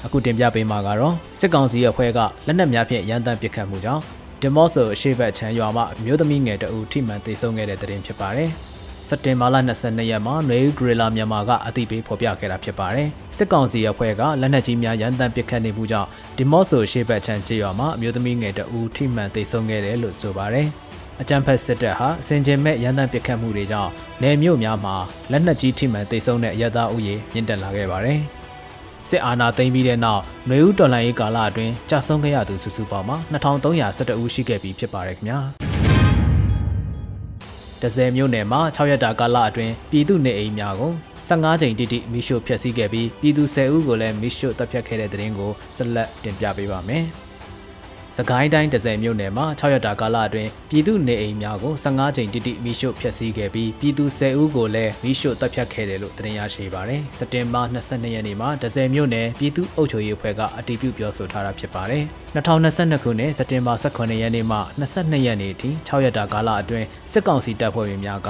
[0.04, 4.02] အခုတင်ပြပေးမှာကတော့စစ်ကောင်စီရဲ့အဖွဲ့ကလက်နက်များဖြင့်ရန်တမ်းပစ်ခတ်မှုကြောင့်
[4.40, 8.50] ဒီမော့ဆိုအရှိတ်ချမ်းရွာမှအမျိုးသမီးငယ်တအူထိမှန်သေဆုံးခဲ့တဲ့တဲ့တင်ဖြစ်ပါတယ်။
[9.08, 20.66] စက်တင်ဘာလ22ရက်မှာနွေဦးဂရီလာမြန်မာကအသိပေးဖော်ပြခဲ့တာဖြစ်ပါတယ်။စစ်ကောင်စီအဖွဲ့ကလက်နက်ကြီးများရန်တမ်းပစ်ခတ်နေမှုကြောင့်ဒီမော့ဆိုရှေ့ဘက်ချမ်းကျေးရွာမှာအမျိုးသမီးငယ်တဦးထိမှန်သေဆုံးခဲ့တယ်လို့ဆိုပါတယ်။
[21.20, 23.90] အကြံဖက်စစ်တပ်ဟာစင်ကျင်မဲ့ရန်တမ်းပစ်ခတ်မှုတွေကြောင့်
[24.22, 24.96] နယ်မြို့များမှာ
[25.30, 28.20] လက်နက်ကြီးထိမှန်သေဆုံးတဲ့ရဲသားဥယေမြင့်တက်လာခဲ့ပါတယ်။
[29.08, 35.40] စစ်အာဏာသိမ်းပြီးတဲ့နောက်ຫນွေဦးတော်လှန်ရေးကာလအတွင်းကြာဆုံးခဲ့ရသူစုစုပေါင်းမှာ2312ဦးရှိခဲ့ပြီဖြစ်ပါတယ်ခင်ဗျာ။
[37.82, 40.92] ဒဇယ်မြို့နယ်မှာ6ရက်တာကာလအတွင်းပြည်သူနေအိမ်များကို
[41.28, 47.06] 15ချိန်တိတိမိရှို့ဖျက်ဆီးခဲ့ပြီးပြည်သူ10ဦးကိုလည်းမိရှို့တပ်ဖြတ်ခဲ့တဲ့တဲ့ရင်ကိုဆက်လက်တင်ပြပေးပါမယ်။
[48.20, 62.04] စကိုင်းတိုင်းဒဇယ်မြို့နယ်မှာ6ရက်တာကာလအတွင်းပြည်သူနေအိမ်များကို15ကြိမ်တိတိမိရှို့ဖျက်ဆီးခဲ့ပြီးပြည်သူ10ဦးကိုလည်းမိရှို့တပ်ဖြတ်ခဲ့တယ်လို့တင်ရရှိပါတယ်။စက်တင်ဘာ22ရက်နေ့မှာဒဇယ်မြို့နယ်ပြည်သူ့အုပ်ချုပ်ရေးအဖွဲ့ကအတည်ပြုပြောဆိုထားတာဖြစ်ပါတယ်။
[62.36, 68.28] 2022ခုနှစ်စက်တင်ဘာ18ရက်နေ့မှ22ရက်နေ့ထိ6ရက်တာကာလအတွင်းစစ်ကောင်စီတပ်ဖွဲ့ဝင်များက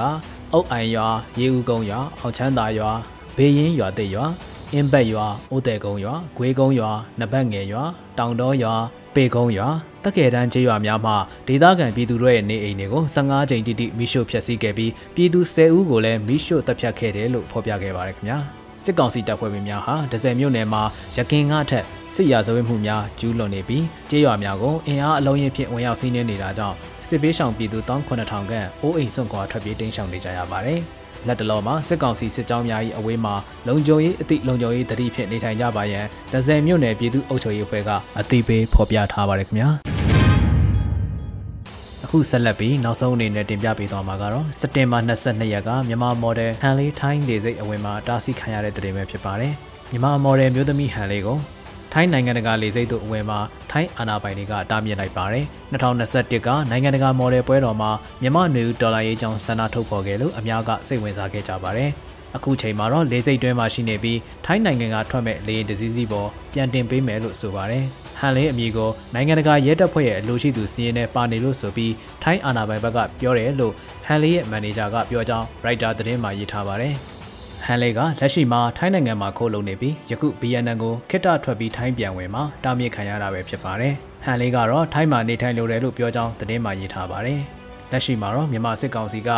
[0.53, 1.07] အုတ်အိုင်ရွာ
[1.39, 2.91] ရေဦးကုန်းရွာအောင်ချမ်းသာရွာ
[3.37, 4.25] ဘေးရင်ရွာတဲ့ရွာ
[4.73, 7.83] အင်းဘက်ရွာအိုးတဲ့ကုန်းရွာဂွေးကုန်းရွာနဘတ်ငယ်ရွာ
[8.17, 8.75] တောင်တော်ရွာ
[9.15, 9.69] ပေကုန်းရွာ
[10.03, 11.13] တက္ကယ်တန်းကျေးရွာများမှ
[11.47, 18.39] ဒေသခံပြည်သူတို့ရဲ့နေအိမ်တွေကို15ကြိမ်တိတိမိရှို့ဖျက်ဆီးခဲ့ပြီးပြည်သူ10ဦးကိုလည်းမိရှို့တပ်ဖြတ်ခဲ့တယ်လို့ဖော်ပြခဲ့ပါတယ်ခင်ဗျာ
[18.83, 20.83] စစ်ကောင်စီတပ်ဖွဲ့ဝင်များဟာဒဇယ်မြို့နယ်မှာ
[21.17, 26.75] ရကင်ငါထက်စစ်ရာဇဝတ်မှုများကျူးလွန်နေပြီးကျေးရွာများကိုအင်အားအလုံးရင်ဖြင့်ဝင်ရောက်စီးနင်းနေတာကြောင့်
[27.07, 30.81] စစ်ပေးဆောင်ပြည်သူ19000ခန့်အိုးအိမ်စွန့်ခွာထွက်ပြေးတိမ်းရှောင်နေကြရပါတယ်။
[31.27, 33.35] လက်တလောမှာစစ်ကောင်စီစစ်ကြောင်းများ၏အဝေးမှာ
[33.67, 39.69] လုံခြုံရေးအသည့်လုံခြုံရေးတတိဖြင့်နေထိုင်ကြပါရန်ဒဇယ်မြို့နယ်ပြည်သူ့အုပ်ချုပ်ရေးအဖွဲ့ကအသိပေးဖော်ပြထားပါတယ်ခင်ဗျာ
[42.05, 49.53] အခုဆက်လက်ပြီးနောက်ဆုံးအနေနဲ့တင်ပြပေးသွားမှာကတော့စက်တင်ဘာ22ရက်ကမြန်မာမော်ဒယ်ဟန်လေးထိုင်းလေစိတ်အဝင်မှာတားဆီးခံရတဲ့တဲ့တင်ပဲဖြစ်ပါတယ်
[49.91, 51.37] မြန်မာမော်ဒယ်မျိုးသမီးဟန်လေးကို
[51.93, 53.39] ထိုင်းနိုင်ငံတကာလေဆိပ်သို့အဝင်မှာ
[53.71, 61.91] ထိုင်းအာဏာပိုင်တွေကတားမြစ်လိုက်ပါတယ်။2021ကနိုင်ငံတကာမော်ဒယ်ပွဲတော်မှာမြန်မာနွေဦးဒေါ်လာရေးကြောင်းဆန္ဒထုတ်ဖော်ခဲ့လို့အများကစိတ်ဝင်စားခဲ့ကြပါတယ်။
[62.35, 67.83] အခုချိန်မှာတော့လေဆိပ်တွင်းမှာရှိနေပြီးထိုင်းနိုင်ငံကထွက်မဲ့လေယာဉ်တစ်စီးစီးပေါ်ပြန်တင်ပေးမယ်လို့ဆိုပါတယ်။
[68.19, 73.73] ဟန်လေးအမည်ကိုနိုင်ငံတကာရဲတပ်ဖွဲ့ရဲ့အလို့ရှိသူစီးရင်နဲ့ပါနေလို့ဆိုပြီးထိုင်းအာဏာပိုင်ဘက်ကပြောတယ်လို့
[74.05, 76.95] ဟန်လေးရဲ့မန်နေဂျာကပြောကြောင်းရိုက်တာသတင်းမှာရေးထားပါတယ်။
[77.65, 83.93] ဟန်လေကလက်ရှိမှာထိုင်းနိုင်ငံမှာခိုးလုံနေပြီးယခု BNN ကိုခိတထွက်ပြီးထိုင်းပြန်ဝင်မှာတားမြစ်ခံရတာပဲဖြစ်ပါတယ်။
[84.25, 87.41] ဟန်လေးကတော့ထိုင်းမှာနေထိုင်လို့တယ်လို့ပြောကြောင်းသတင်းမှာရေးထားပါတယ်။
[87.91, 89.29] လက်ရှိမှာတော့မြန်မာစစ်ကောင်စီက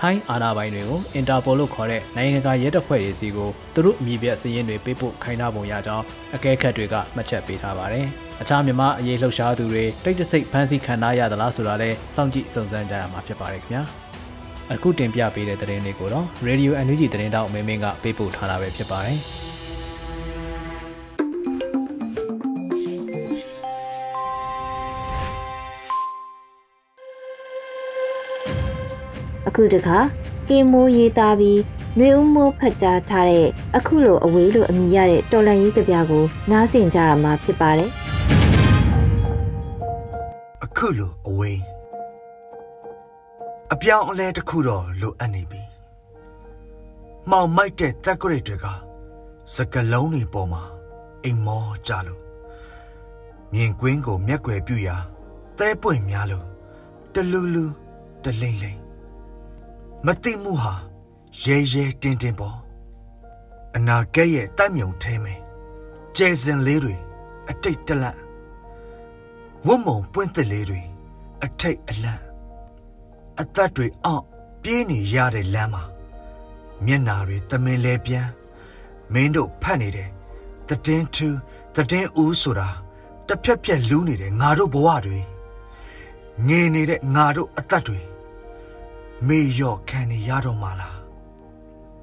[0.00, 8.06] ထိုင်းအာဏာပိုင်တွေကိုအင်တာပိုလို့ခေါ်တဲ့နိုင်ငံတကာရဲတပ်ဖွဲ့တွေစီကိုသူတို့အမည်ပြစည်းရင်းတွေပေးပို့ခိုင်းထားပုံရကြောင်းအကဲခတ်တွေကမှတ်ချက်ပေးထားပါတယ်။
[8.42, 13.84] အခြားမြန်မာအရေးလှုပ်ရှားသူတွေတိတ်တဆိတ်ဖမ်းဆီးခံထားရသလားဆိုတာလဲစောင့်ကြည့်စုံစမ်းကြရမှာဖြစ်ပါတယ်ခင်ဗျာ။
[14.74, 19.18] အခုတင်ပြပေးတဲ့သတင်းလေးကိုတော့ Radio NUG သတင်းတောက်မင်းမင်းကပေးပို့ထားတာပဲဖြစ်ပါတယ်
[29.48, 29.98] အခုတခါ
[30.48, 31.60] ကင်မိုးရေးသားပြီး
[31.98, 37.90] နှွေဦးမိုးဖတ်ကြားထားတဲ့အခုလိုအဝေးလိုအမိရတဲ့တော်လန်ရေးကြပြကိုနားဆင်ကြရမှာဖြစ်ပါတယ်
[40.64, 41.79] အခုလိုအဝေး
[43.72, 45.62] အပြောင်းအလဲတစ်ခုတော့လိုအပ်နေပြီ။
[47.30, 48.66] မှောင်မိုက်တဲ့တက်ကြရတွေက
[49.54, 50.62] စကလုံးတွေပေါ်မှာ
[51.24, 52.22] အိမ်မောကြလို့
[53.52, 54.96] မြင်ကွင်းကိုမျက်ွယ်ပြူရာ
[55.58, 56.46] သဲပွင့်များလို့
[57.14, 57.64] တလူလူ
[58.24, 58.80] တလိမ့်လိမ့်
[60.06, 60.74] မသိမှုဟာ
[61.44, 62.58] ရဲရဲတင်းတင်းပေါ်
[63.76, 65.40] အနာကဲ့ရဲ့တိုက်မြုံထဲမယ်
[66.16, 66.94] ကျဲစင်လေးတွေ
[67.48, 68.20] အတိတ်တလန့်
[69.66, 70.80] ဝတ်မုံပွင့်သက်လေးတွေ
[71.44, 72.29] အထိတ်အလန့်
[73.40, 74.24] အသက်တွေအောင့်
[74.62, 75.82] ပြေးနေရတဲ့လမ်းမှာ
[76.84, 78.28] မျက်နာတွေတမင်လဲပြန်
[79.12, 80.10] မင်းတို့ဖတ်နေတယ်
[80.68, 81.36] တည်င်းထူး
[81.74, 82.68] တည်င်းဦးဆိုတာ
[83.26, 85.18] တတစ်ဖြက်ဖြက်လူးနေတဲ့ငါတို့ဘဝတွေ
[86.46, 88.00] ငေနေတဲ့ငါတို့အသက်တွေ
[89.26, 90.96] မေရော့ခံနေရတော့မှလား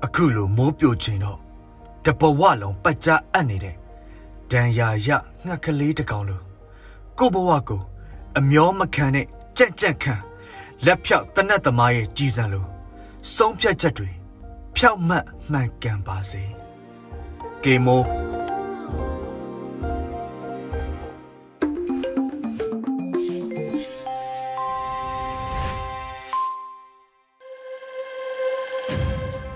[0.05, 1.39] အခုလိုမိုးပြိုချိန်တော့
[2.05, 3.75] တဘဝလုံးပတ်ကြအပ်နေတဲ့
[4.51, 5.09] ဒံယာရ
[5.45, 6.41] ငှက်ကလေးတကောင်လို
[7.17, 7.81] ကိုဘဝကို
[8.37, 9.25] အမျောမခံနဲ့
[9.57, 10.15] ကြက်ကြက်ခံ
[10.85, 12.65] လက်ဖြောက်တနတ်သမားရဲ့ကြီးစံလို
[13.35, 14.09] ဆုံးဖြတ်ချက်တွေ
[14.75, 16.43] ဖြောက်မှတ်မှန်ကန်ပါစေ
[17.63, 18.01] ကေမို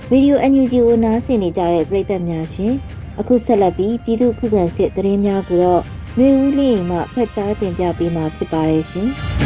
[0.10, 2.74] ဗီဒီယို NUG ကိုနားဆင်နေကြတဲ့ပရိသတ်များရှင်
[3.20, 5.82] အခုဆက်လက်ပြီးပြည်သူခုခံစစ်သတင်းများကိုတော့
[6.18, 9.41] မျိုးဦးလင်းမှဖတ်ကြားတင်ပြပေးမှာဖြစ်ပါတယ်ရှင်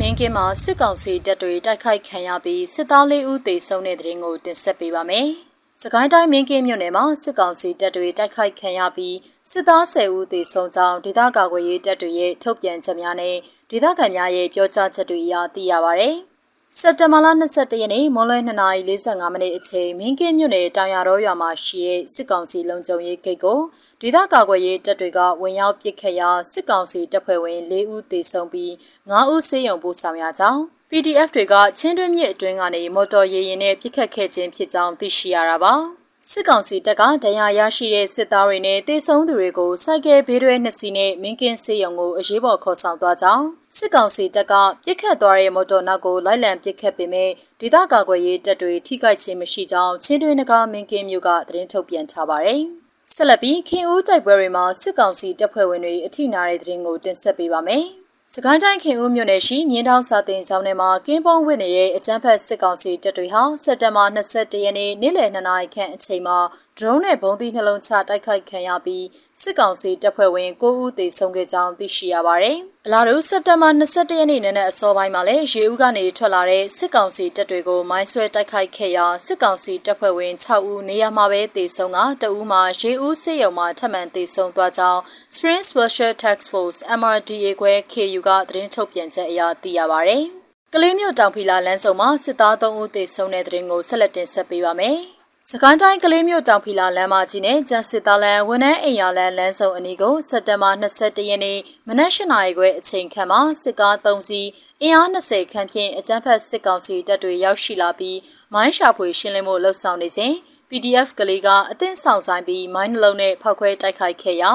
[0.00, 5.28] မင်းကင်းမှာစစ်ကောင်စီတပ်တွေတိုက်ခိုက်ခံရပြီးစစ်သားလေးဦးသေဆုံးတဲ့တဲ့ရင်ကိုတင်ဆက်ပေးပါမယ်။
[5.82, 9.16] စကိုင်းတိုင်းမင်းကင်းမြို့နယ်မှာစစ်ကောင်စီတပ်တွေတိုက်ခိုက်ခံရပြီး
[9.50, 13.36] စစ်သား10ဦးသေဆုံးကြောင်းဒေသကာကွယ်ရေးတပ်တွေရဲ့ထုတ်ပြန်ချက်များနဲ့
[13.70, 16.10] ဒေသခံများရဲ့ပြောကြားချက်တွေအရသိရပါဗျ။
[16.80, 23.58] စက်တဘာလ22ရက်နေ့မွန်လွဲ2:45မိနစ်အချိန်မင်းကင်းမြို့နယ်တောင်ရတော်ရွာမှာရှိတဲ့စစ်ကောင်စီလုံခြုံရေးဂိတ်ကို
[24.00, 28.72] ဒေသကာကွယ်ရေးတပ်တွေကဝင်ရောက်ပစ်ခတ်ရာစစ်ကောင်စီတပ်ဖွဲ့ဝင်၄ဦးသေဆုံးပြီး
[29.10, 30.60] 9ဦးဆေးရုံပို့ဆောင်ရကြောင်း
[30.90, 35.74] PDF တွေကချင်းတွင်းမြစ်အတွင်းကနေမော်တော်ရေရင်နဲ့ပစ်ခတ်ခဲ့ခြင်းဖြစ်ကြောင်းသိရှိရတာပါ။
[36.30, 43.44] စစ်ကောင်စီတပ်ကတရားရရှိတဲ့စစ်သားတွေနဲ့တေဆုံးသူတွေကိုစိုက်ကဲဘေးတွဲနှစ်စီးနဲ့မင်းကင်းစေးရုံကိုအရေးပေါ်ခေါ်ဆောင်သွားကြောင်း
[43.78, 52.62] စစ်ကောင်စီတပ်ကပြစ်ခတ်သွားတဲ့မော်တော်နောက်ကိုလိုက်လံပစ်ခတ်ပေမဲ့ဒေသကာကွယ်ရေးတပ်တွေထိခိုက်ခြင်းမရှိကြောင်းချင်းတွင်းနဂါမင်းကင်းမြို့ကသတင်းထုတ်ပြန်ထားပါတယ်။
[53.14, 57.84] ဆက်လက်ပြီးခင်ဦးတိုက်ပွဲတွေမှာစစ်ကောင်စီတပ်ဖွဲ့ဝင်တွေအထိနာတဲ့သတင်းကိုတင်ဆက်ပေးပါမယ်။
[58.34, 66.38] စကိုင်းတိုင်းခင်ဦးမြို့နယ်ရှိမြင်းတောင်စာတင်ကျောင်းထဲမှာကင်းပုံးဝစ်နေတဲ့အကြမ်းဖက်စစ်ကောင်စီတပ်တွေဟာစက်တဘာ22ရက်နေ့နေ့လယ်2နာရီခန့်အချိန်မှာ
[66.80, 69.06] ဒရုန်းနဲ့ဘုံသီးနှလုံးချတိုက်ခိုက်ခံရပြီး
[69.40, 85.00] စစ်ကောင်စီတပ်ဖွဲ့ဝင်9ဦးသေဆုံးခဲ့ကြောင်းသိရှိရပါတယ်။အလားတူစက်တဘာ22ရက်နေ့နံနက်အစောပိုင်းမှာလည်းရေဦးကနေထွက်လာတဲ့စစ်ကောင်စီတပ်တွေကိုမိုင်းဆွဲတိုက်ခိုက်ခဲ့ရာစစ်ကောင်စီတပ်ဖွဲ့ဝင်6ဦးနေရာမှာပဲသေဆုံးကတဦးမှာရေဦးစစ်ရုံမှာထပ်မံသေဆုံးသွားကြောင်း
[85.34, 90.24] Spring Special Task Force MRDA ခွဲ KU ကသတင်းထုတ်ပြန်ချက်အရသိရပါတယ်။
[90.74, 95.00] ကလေးမျိုးတောင်ဖီလာလမ်းစုံမှာစစ်သား3ဦးသေဆုံးတဲ့တဲ့ရင်ကိုဆက်လက်တင်ဆက်ပေးပါမယ်။
[95.52, 104.48] စကိုင်းတိုင်းကလေးမြို့တောင်ဖီလာလမ်းမကြီးနဲ့ကျန်စစ်သားလမ်းဝန်ထမ်းအိမ်ယာလမ်းလမ်းစုံအနီးကိုစက်တင်ဘာ22ရက်နေ့မနက်၈နာရီခွဲအချိန်ခန့်မှာစစ်ကား3စီး
[104.82, 108.18] အင်အား20ခန့်ဖြင့်အကြမ်းဖက်စစ်ကောင်စီတပ်တွေရောက်ရှိလာပြီး
[108.54, 110.34] မိုင်းရှာဖွေရှင်းလင်းမှုလှုပ်ဆောင်နေစဉ်
[110.70, 114.52] PDF ကလေးကအသင်းဆောင်ဆိုင်ပြီးမိုင်းနှလုံးနဲ့ဖောက်ခွဲတိုက်ခိုက်ခဲ့ရာ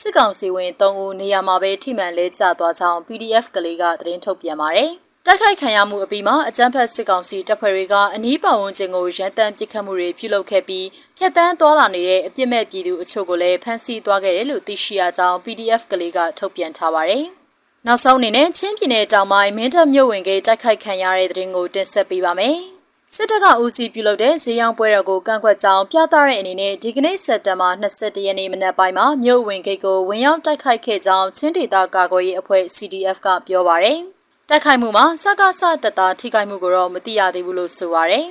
[0.00, 4.92] စစ်ကောင်စီဝင်3ဦးနေရာမှာပဲထိမှန်လဲကျသွားကြောင်း PDF ကလေးကသတင်းထုတ်ပြန်ပါတယ်။
[5.30, 10.86] တိုက်ခိုက်ခံရမှုအပြီးမှာအကြမ်းဖက်စစ်ကောင်စီတပ်ဖွဲ့တွေကအနီးပတ်ဝန်းကျင်ကိုရန်တမ်းပစ်ခတ်မှုတွေပြုလုပ်ခဲ့ပြီး
[11.18, 17.24] ဖျက်ဆီးသွားလာနေတဲ့အပြစ်မဲ့ပြည်သူအချို့ကိုလည်းဖမ်းဆီးသွားခဲ့တယ်လို့သိရှိရကြောင်း PDF ကလေးကထုတ်ပြန်ထားပါတယ်။
[17.86, 22.56] နောက်ဆုံးအနေနဲ့ချင်းပြည်နယ်တောင်ပိုင်းမင်းတပ်မြို့ဝင်ကတိုက်ခိုက်ခံရတဲ့တဲ့ရင်ကိုတင်ဆက်ပေးပါမယ်။
[23.14, 34.00] စစ်တပ်ကဦးစီးပြုလုပ်တဲ့ဈေးရောင်းပွဲတော်ကိုကန့်ကွက်ကြောင်းပြသတဲ့အနေနဲ့ဒီကနေ့စက်တဘာ22ရက်နေ့မနက်ပိုင်းမှာမြို့ဝင်ဂိတ်ကိုဝင်ရောက်တိုက်ခိုက်ခဲ့ကြောင်းချင်းဒေသကာကွယ်ရေးအဖွဲ့ CDF ကပြောပါရယ်။
[34.50, 38.26] တိုက်ခိုက်မှုမှာစကားစတတာထိခိုက်မှုကိုတော့မသိရသေးဘူးလို့ဆိုပါရယ်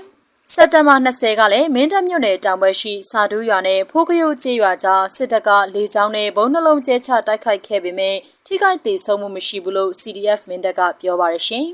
[0.53, 11.65] စက်တဘာ20ကလည်းမင်းတပ်မြို့နယ်တောင်ဘက်ရှိစာတူးရွာနဲ့ဖိုးကယုတ်ကျေးရွာကြားစစ်တပ်ကလေကြောင်းနဲ့ဘုံနှလုံးကျဲချတိုက်ခိုက်ခဲ့ပေမဲ့ထိခိုက်သေးဆုံးမှုမရှိဘူးလို့ CDF မင်းတပ်ကပြောပါရရှင်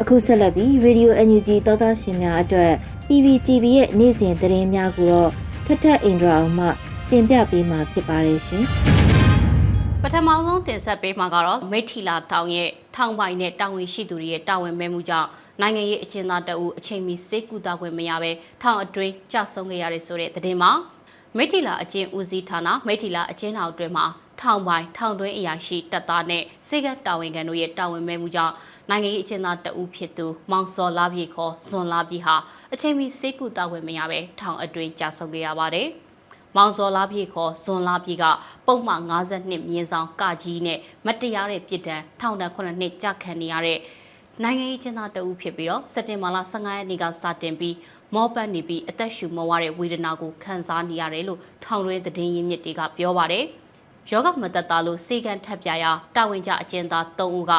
[0.00, 2.72] အခုဆက်လက်ပြီး Radio NUG သောသားရှင်များအတွက်
[3.06, 5.32] PPTV ရဲ့နေ့စဉ်သတင်းများကိုတော့
[5.72, 6.66] ထထအင်ဒရာအောင်မှ
[7.10, 8.64] တင်ပြပေးမှာဖြစ်ပါတယ်ရှင်
[10.02, 15.28] ပထမဆုံးတင်ဆက်ပေးမှာကတော့မိထီလာတောင်ရဲ့ထောင်ပိုင်နဲ့တာဝန်ရှိသူတွေရဲ့တာဝန်မဲမှုကြောင့်
[15.60, 18.30] နိုင်ငံရေးအကျဉ်းသားတအုပ်အချိန်မီစိတ်ကူတာခွင့်မရဘဲ
[18.62, 20.70] ထောင်အတွင်းကြဆုံးခဲ့ရတဲ့ဆိုတဲ့သတင်းမှာ
[21.36, 24.06] မိထီလာအကျဉ်းဦးစီးဌာနမိထီလာအကျဉ်းထောင်အတွင်းမှာ
[24.40, 28.54] ထောင်ပိုင်ထောင်တွင်းအရာရှိတပ်သားနဲ့စေကတာဝန်ခံတို့ရဲ့တာဝန်မဲမှုကြောင့်
[28.92, 32.36] နိုင်ငံရေးအကျဉ်းသားတအုပ်ဖြစ်သူမောင်စောလာပြေခေါ်ဇွန်လာပြေဟာ
[32.72, 35.86] အချိန်မီစေကူတာဝင်မရပဲထောင်အတွင်းကြာဆုံးခဲ့ရပါတယ်။
[36.56, 38.24] မောင်စောလာပြေခေါ်ဇွန်လာပြေက
[38.66, 43.78] ပုံမှန်52မြင်းဆောင်ကကြီးနဲ့မတရားတဲ့ပြစ်ဒဏ်ထောင်ဒဏ်9နှစ်ကြာခံနေရတဲ့
[44.42, 47.76] နိုင်ငံရေးကျင်းသားတအုပ်ဖြစ်ပြီးတော့စက်တင်ဘာလ15ရက်နေ့ကစတင်ပြီး
[48.14, 53.44] မောပတ်နေပြီးအသက်ရှူမဝတဲ့ဝေဒနာကိုခံစားနေရတယ်လို့ထောင်တွင်းသတင်းရင်းမြစ်တွေကပြောပါတယ်။
[54.10, 57.52] ယောဂမသက်သားလို့စေကန်ထပ်ပြရာတာဝန်ကျအကျဉ်းသား3ဦးက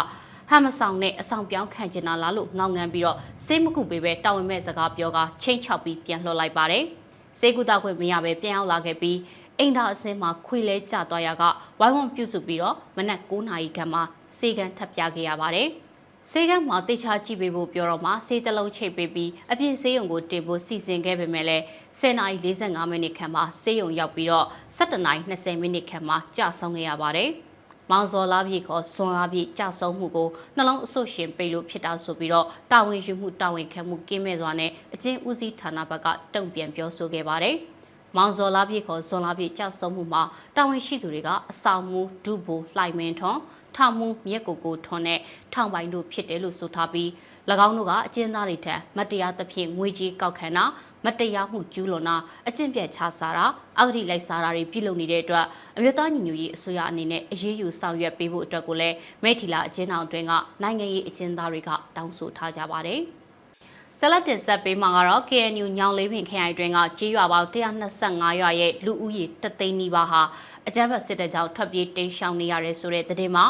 [0.49, 6.83] ဟမ်မဆောင်နဲ့အဆောင်ပြောင်းခံကျင်လာလားလို့ငောင်းငန်းပြီးတော့စေးမကုပေးပဲတာဝန်မဲ့စကားပြောကချိန်ချောက်ပြီးပြန်လှော်လိုက်ပါတယ်။
[7.39, 9.17] စေးကုသခွင့်မရပဲပြန်ရောက်လာခဲ့ပြီး
[9.59, 11.43] အိမ်သားအစင်းမှာခွေလဲကျသွားရက
[11.79, 14.03] ဝိုင်းဝန်းပြုစုပြီးတော့မနက်9နာရီခန့်မှာ
[14.37, 15.67] စေကန်ထပ်ပြခဲ့ရပါတယ်။
[16.31, 21.63] ဆေးကမ်းမှာတိချာကြည့်ပေးဖို့ပြောတော့မှဆေးတလုံးချိတ်ပေးပြီးအပြည့်ဆေးရုံကိုတင်ဖို့စီစဉ်ခဲ့ပေမဲ့လည်း
[21.99, 27.31] 10:45မိနစ်ခန့်မှာဆေးရုံရောက်ပြီးတော့17:20မိနစ်ခန့်မှာကြာဆုံးခဲ့ရပါတယ်။
[27.91, 37.55] မောင်စော်လာပြေခေါ်ဇွန်လာပြေကြာဆုံးမှုကိုနှလုံးအဆုတ်ရှင်ပိတ်လို့ဖြစ်တာဆိုပြီးတော့တာဝန်ယူမှုတာဝန်ခံမှုကင်းမဲ့စွာနဲ့အကျဉ်းဦးစီးဌာနဘက်ကတုံ့ပြန်ပြောဆိုခဲ့ပါတယ်။
[38.15, 40.23] မောင်စော်လာပြေခေါ်ဇွန်လာပြေကြာဆုံးမှုမှာ
[40.55, 43.39] တာဝန်ရှိသူတွေကအဆောင်မူဒုဘူလှိုင်မင်းထွန်း
[43.75, 45.19] ထောင်မှုမြက်ကိုကိုထွန်းနဲ့
[45.53, 47.09] ထောင်ပိုင်တို့ဖြစ်တယ်လို့ဆိုထားပြီး၎
[47.67, 50.65] င်းတို့ကအကျဉ်းသားတွေထံမတရားသဖြင့်ငွေကြေးကောက်ခံတာ
[51.05, 52.15] မတရားမှုကျူးလွန်တာ
[52.47, 53.45] အကျင့်ပြတ်ချစားတာ
[53.79, 55.45] အဂတိလိုက်စားတာတွေပြုလုပ်နေတဲ့အတွက်
[55.77, 63.01] အမျိုးသားညီညွတ်ရေးအစိုးရအနေနဲ့အရေးယူဆောင်ရွက်ပေးဖို့အတွက်ကိုလည်းမိထီလာအကျဉ်းထောင်တွင်ကနိုင်ငံရေးအကျဉ်းသားတွေကတောင်းဆိုထားကြပါတယ်။
[63.99, 67.49] ဆလတ်တင်ဆက်ပေးမှာကတော့ KNU ညောင်လေးပင်ခရိုင်တွင်ကကြေးရွာပေါင်း
[67.91, 70.21] 125ရွာရဲ့လူဦးရေတသိန်းနီးပါးဟာ
[70.67, 73.45] အကြမ်းဖက်စစ်တပ်ကြောင့်ထွက်ပြေးတိမ်းရှောင်နေရတဲ့ဆိုတဲ့သတင်းမှာ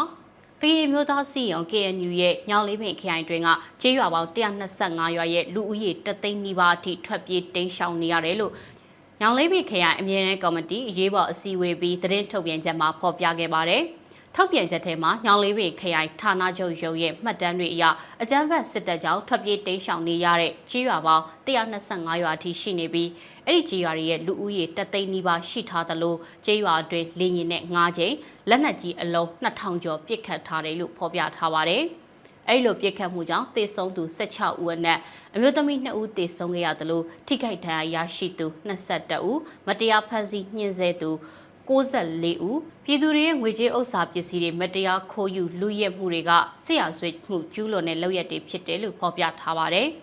[0.64, 3.50] ကရင်မျိုးသားစီရင် KNU ရဲ့ညောင်လေးပင်ခရိုင်တွင်က
[3.82, 8.54] ကျေးရွာပေါင်း125ရွာရဲ့လူဦးရေတသိန်းနီးပါးအထိထွက်ပြေးတိမ်းရှောင်နေရတယ်လို့
[9.22, 13.84] ညောင်လေးပင်ခရိုင်အမြဲတမ်းကော်မတီအရေးပေါ်အစည်းအဝေးပြီးသတင်းထုတ်ပြန်ချက်မှာဖော်ပြခဲ့ပါတယ်။
[14.36, 17.84] ထုတ်ပြန်ချက်ထဲမှာညောင်လေးပင်ခရိုင်ဌာနချုပ်ရုံးရဲ့မှတ်တမ်းတွေအရ
[18.22, 23.10] အကြမ်းဖက်စစ်တပ်ကြောင့်ထွက်ပြေးတိမ်းရှောင်နေရတဲ့ကြီးရွာပေါင်း125ရွာအထိရှိနေပြီး
[23.48, 28.16] အဲ့ဒီကြီးရွာတွေရဲ့လူဦးရေတသိန်းနီးပါးရှိထားသလိုကြီးရွာအတွင်းလေရင်နဲ့၅ချိန်
[28.50, 31.84] လက်နက်ကြီးအလုံး2000ကျော်ပစ်ခတ်ထားတယ်လို့ဖော်ပြထားပါတယ်။
[32.50, 35.00] အဲ့လိုပြစ်ခတ်မှုကြောင့်တေဆုံးသူ16ဦးအနက်
[35.36, 41.12] အမျိုးသမီး2ဦးတေဆုံးခဲ့ရသလိုထိခိုက်ဒဏ်ရာရရှိသူ22ဦးမတရားဖမ်းဆီးညှင်းဆဲသူ
[41.70, 46.32] 64ဦးပြည်သူတွေရဲ့ငွေကြေးဥစ္စာပစ္စည်းတွေမတရားခိုးယူလူရက်မှုတွေက
[46.64, 49.90] ဆရာဆွေးမှုကျူးလွန်တဲ့လုပ်ရက်တွေဖြစ်တယ်လို့ဖော်ပြထားပါတယ်။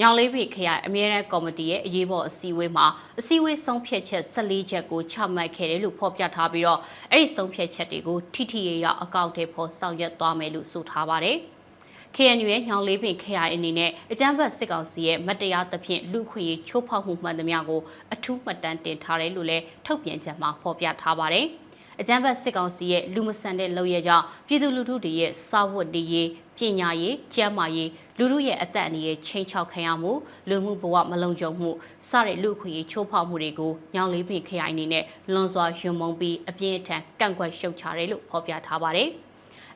[0.00, 2.86] ညောင်လေးပိခရိုင်အမြဲတမ်းကော်မတီရဲ့အရေးပေါ်အစည်းအဝေးမှာ
[3.18, 6.80] အစည်းအဝေးဆုံးဖြတ်ချက်14ချက်ကိုချမှတ်ခဲ့တယ်လို့ဖော်ပြထားပြီးတော့
[7.10, 11.36] အဲ့ဒီဆုံးဖြတ်ချက်တွေကိုထိထိရရအကောင့်ထဲပေါ်ဆောင်ရွက်သွားမယ်လို့ဆိုထားပါတယ်။
[12.16, 17.80] KNU ရဲ့ညောင်လေးပင် KI အနေနဲ့အကြမ်းဖက်စစ်ကောင်စီရဲ့မတရားသဖြင့်လူခွေချိုးဖောက်မှုမှန်သမျှကို
[18.12, 21.46] အထူးမှတ်တမ်းတင်ထားတယ်လို့လည်းထုတ်ပြန်ချက်မှာဖော်ပြထားပါတယ်။
[22.00, 30.12] အကြမ်းဖက်စစ်ကောင်စီရဲ့လူမဆန်တဲ့လုပ်ရကြောင့်ပြည်သူလူထုတွေရဲ့စာဝတ်တွေရေးပညာရေးကျန်းမာရေး လူထုရဲ့အသက်အန္တရာယ်ချိန်ချောက်ခံရမှု
[30.48, 31.70] လူမှုဘဝမလုံခြုံမှု
[32.08, 39.10] စတဲ့လူခွေချိုးဖောက်မှုတွေကိုညောင်လေးပင်ခရိုင်အနေနဲ့လွန်စွာယွံမုံပြီးအပြင်းအထန်ကန့်ကွက်ရှုတ်ချတယ်လို့ဖော်ပြထားပါတယ်။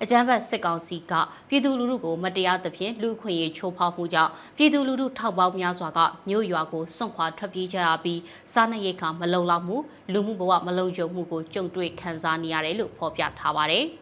[0.03, 1.13] အကြမ်းဖက်စစ်ကောင်စီက
[1.49, 8.21] ပြည်သူလူထုကိုမတရားသဖြင့်လူခွင့်ရေးချိုးဖောက်မှုကြောင့်ပြည်သူလူထုထောက်ပေါင်းများစွာကမြို့ရွာကိုစွန့်ခွာထွက်ပြေးကြရပြီး
[8.53, 9.77] စားနပ်ရိက္ခာမလုံလောက်မှု
[10.13, 13.87] လူမှုဘဝမလုံခြုံမှုကိုကြုံတွေ့ခံစားနေရတယ်လို့ဖော်ပြထားပါတယ်။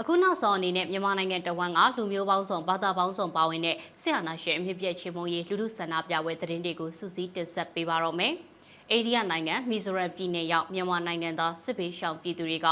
[0.00, 8.32] အခုနောက်ဆုံးအနေနဲ့မြန်မာနိုင်ငံတဝန်းကလူမျိုးပေါင်းစုံဘာသာပေါင်းစုံပါဝင်တဲ့ဆရာနာရှင်အမြင့်ပြည့်ချင်းမုံရေးလူထုဆန္ဒပြပွဲသတင်းတွေကိုစူးစီးတင်ဆက်ပေးပါတော့မယ်။
[8.90, 12.68] အိန္ဒိယနိုင်ငံမီဇိုရမ်ပြည်နယ်ရောက်မြန်မာနိုင်ငံသားစစ်ဘေးရှောင်ပြည်သူတွေက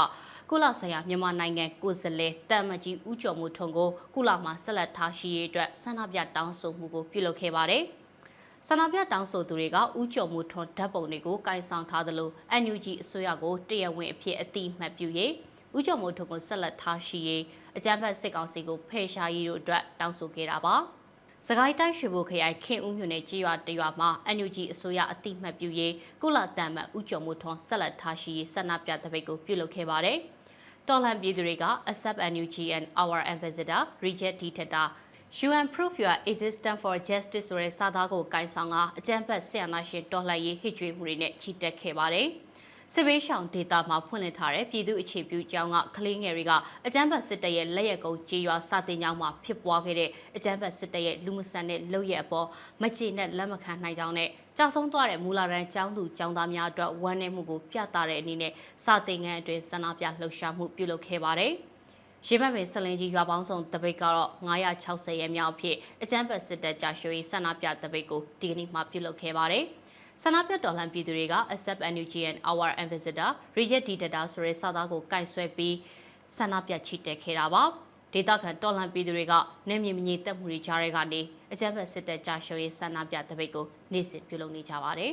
[0.49, 7.83] ကုလဆိုင်ရာမြန်မာနိုင်ငံကိုယ်စားလှယ်တမ်မကြီးဦးကျော်မိုးထွန်းကိုကုလမှာဆက်လက်ထားရှိရေးအတွက်ဆန္ဒပြတောင်းဆိုမှုကိုပြုလုပ်ခဲ့ပါတယ်။
[8.67, 12.29] ဆန္ဒပြတောင်းဆိုသူတွေကဦးကျော်မိုးထွန်းဓာတ်ပုံတွေကိုကင်ဆောင်ထားသလို
[12.61, 15.31] NUG အစိုးရကိုတရားဝင်အဖြစ်အတိအမှတ်ပြုရေး
[15.77, 17.43] ဦးကျော်မိုးထွန်းကိုဆက်လက်ထားရှိရေး
[17.77, 20.75] အကြမ်းဖက်စစ်ကောင်စီကိုဖယ်ရှားရေးတို့အတွက်တောင်းဆိုခဲ့တာပါ။
[21.47, 30.17] စကိုင်းတိုင်းရွှေဘိုခရိုင်ခင်ဦးမြို့နယ်ကြေးရွာတရွာမှာ NUG အစိုးရအတိမတ်ပြုရေးကုလတန်မတ်ဦးကျော်မိုးထွန်းဆက်လက်ထားရှိရေးဆန္ဒပြတပိတ်ကိုပြုလုပ်ခဲ့ပါတယ်။
[30.87, 34.87] တော်လန်ပြည်သူတွေက accept NUG and our ambassador reject dictator
[35.47, 42.27] UN prove your existence for justice ဆိုတဲ့စာသားကိုကင်ဆောင်ကအကြမ်းဖက်ဆရာနာရှင်တော်လှန်ရေးဟစ်ကြွေးမှုတွေနဲ့ချီတက်ခဲ့ပါတယ်။
[42.93, 46.51] စစ်ဘေးရှောင်ဒေသမှာဖွင့်လှစ်ထားတဲ့ပြည်သူအခြေပြုကျောင်းကကလေးငယ်တွေက
[46.85, 52.47] အကြမ်းဖက်စစ်တပ်ရဲ့လက်ရက်ကုန်းကြေးရွာစာတင်ကျောင်းမှာဖြစ်ပွားခဲ့တဲ့အကြမ်းဖက်စစ်တပ်ရဲ့လူမဆန်တဲ့လုပ်ရက်အပေါ်
[52.81, 61.53] မကြေနဲ့လက်မခံနိုင်ကြောင်းနဲ့ကြောက်ဆုံးသွားတဲ့မူလာရန်ကျောင်းသူကျောင်းသားများအတွက်ဝမ်းနည်းမှုကိုပြသတဲ့အနေနဲ့စာတင်ငန်းအတွင်းဆန္ဒပြလှုပ်ရှားမှုပြုလုပ်ခဲ့ပါတယ်။
[62.27, 64.29] ရေမတ်ပင်ဆလင်ကြီးရွာပေါင်းစုံတပိတ်ကတော့
[64.71, 69.65] 960ရဲမြောက်ဖြစ်အကြမ်းဖက်စစ်တပ်ကြာရွှေဆန္ဒပြတပိတ်ကိုဒီကနေ့မှပြုလုပ်ခဲ့ပါတယ်။
[70.21, 75.75] ဆန္ဒပြတော်လှန်ပြည်သူတွေက accept NUG and our ambassador reject dictator ဆိုတဲ့စာသားကိုကင်ဆွဲပြီး
[76.37, 77.63] ဆန္ဒပြချီတက်ခဲ့တာပါ
[78.13, 79.33] ဒေသခံတော်လှန်ပြည်သူတွေက
[79.69, 81.21] နေမြေမငြိတက်မှုတွေကြားထဲကနေ
[81.53, 85.11] အကြမ်းဖက်စစ်တပ်ကြာရှုံးရေးဆန္ဒပြတပိတ်ကိုနေ့စဉ်ပြုလုပ်နေကြပါတယ်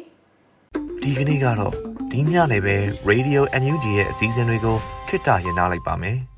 [1.02, 1.72] ဒီကနေ့ကတော့
[2.12, 2.76] ဒီညနေပဲ
[3.10, 4.76] Radio NUG ရဲ့အစည်းအဝေးကို
[5.08, 6.29] ခਿੱတရရလိုက်ပါမယ်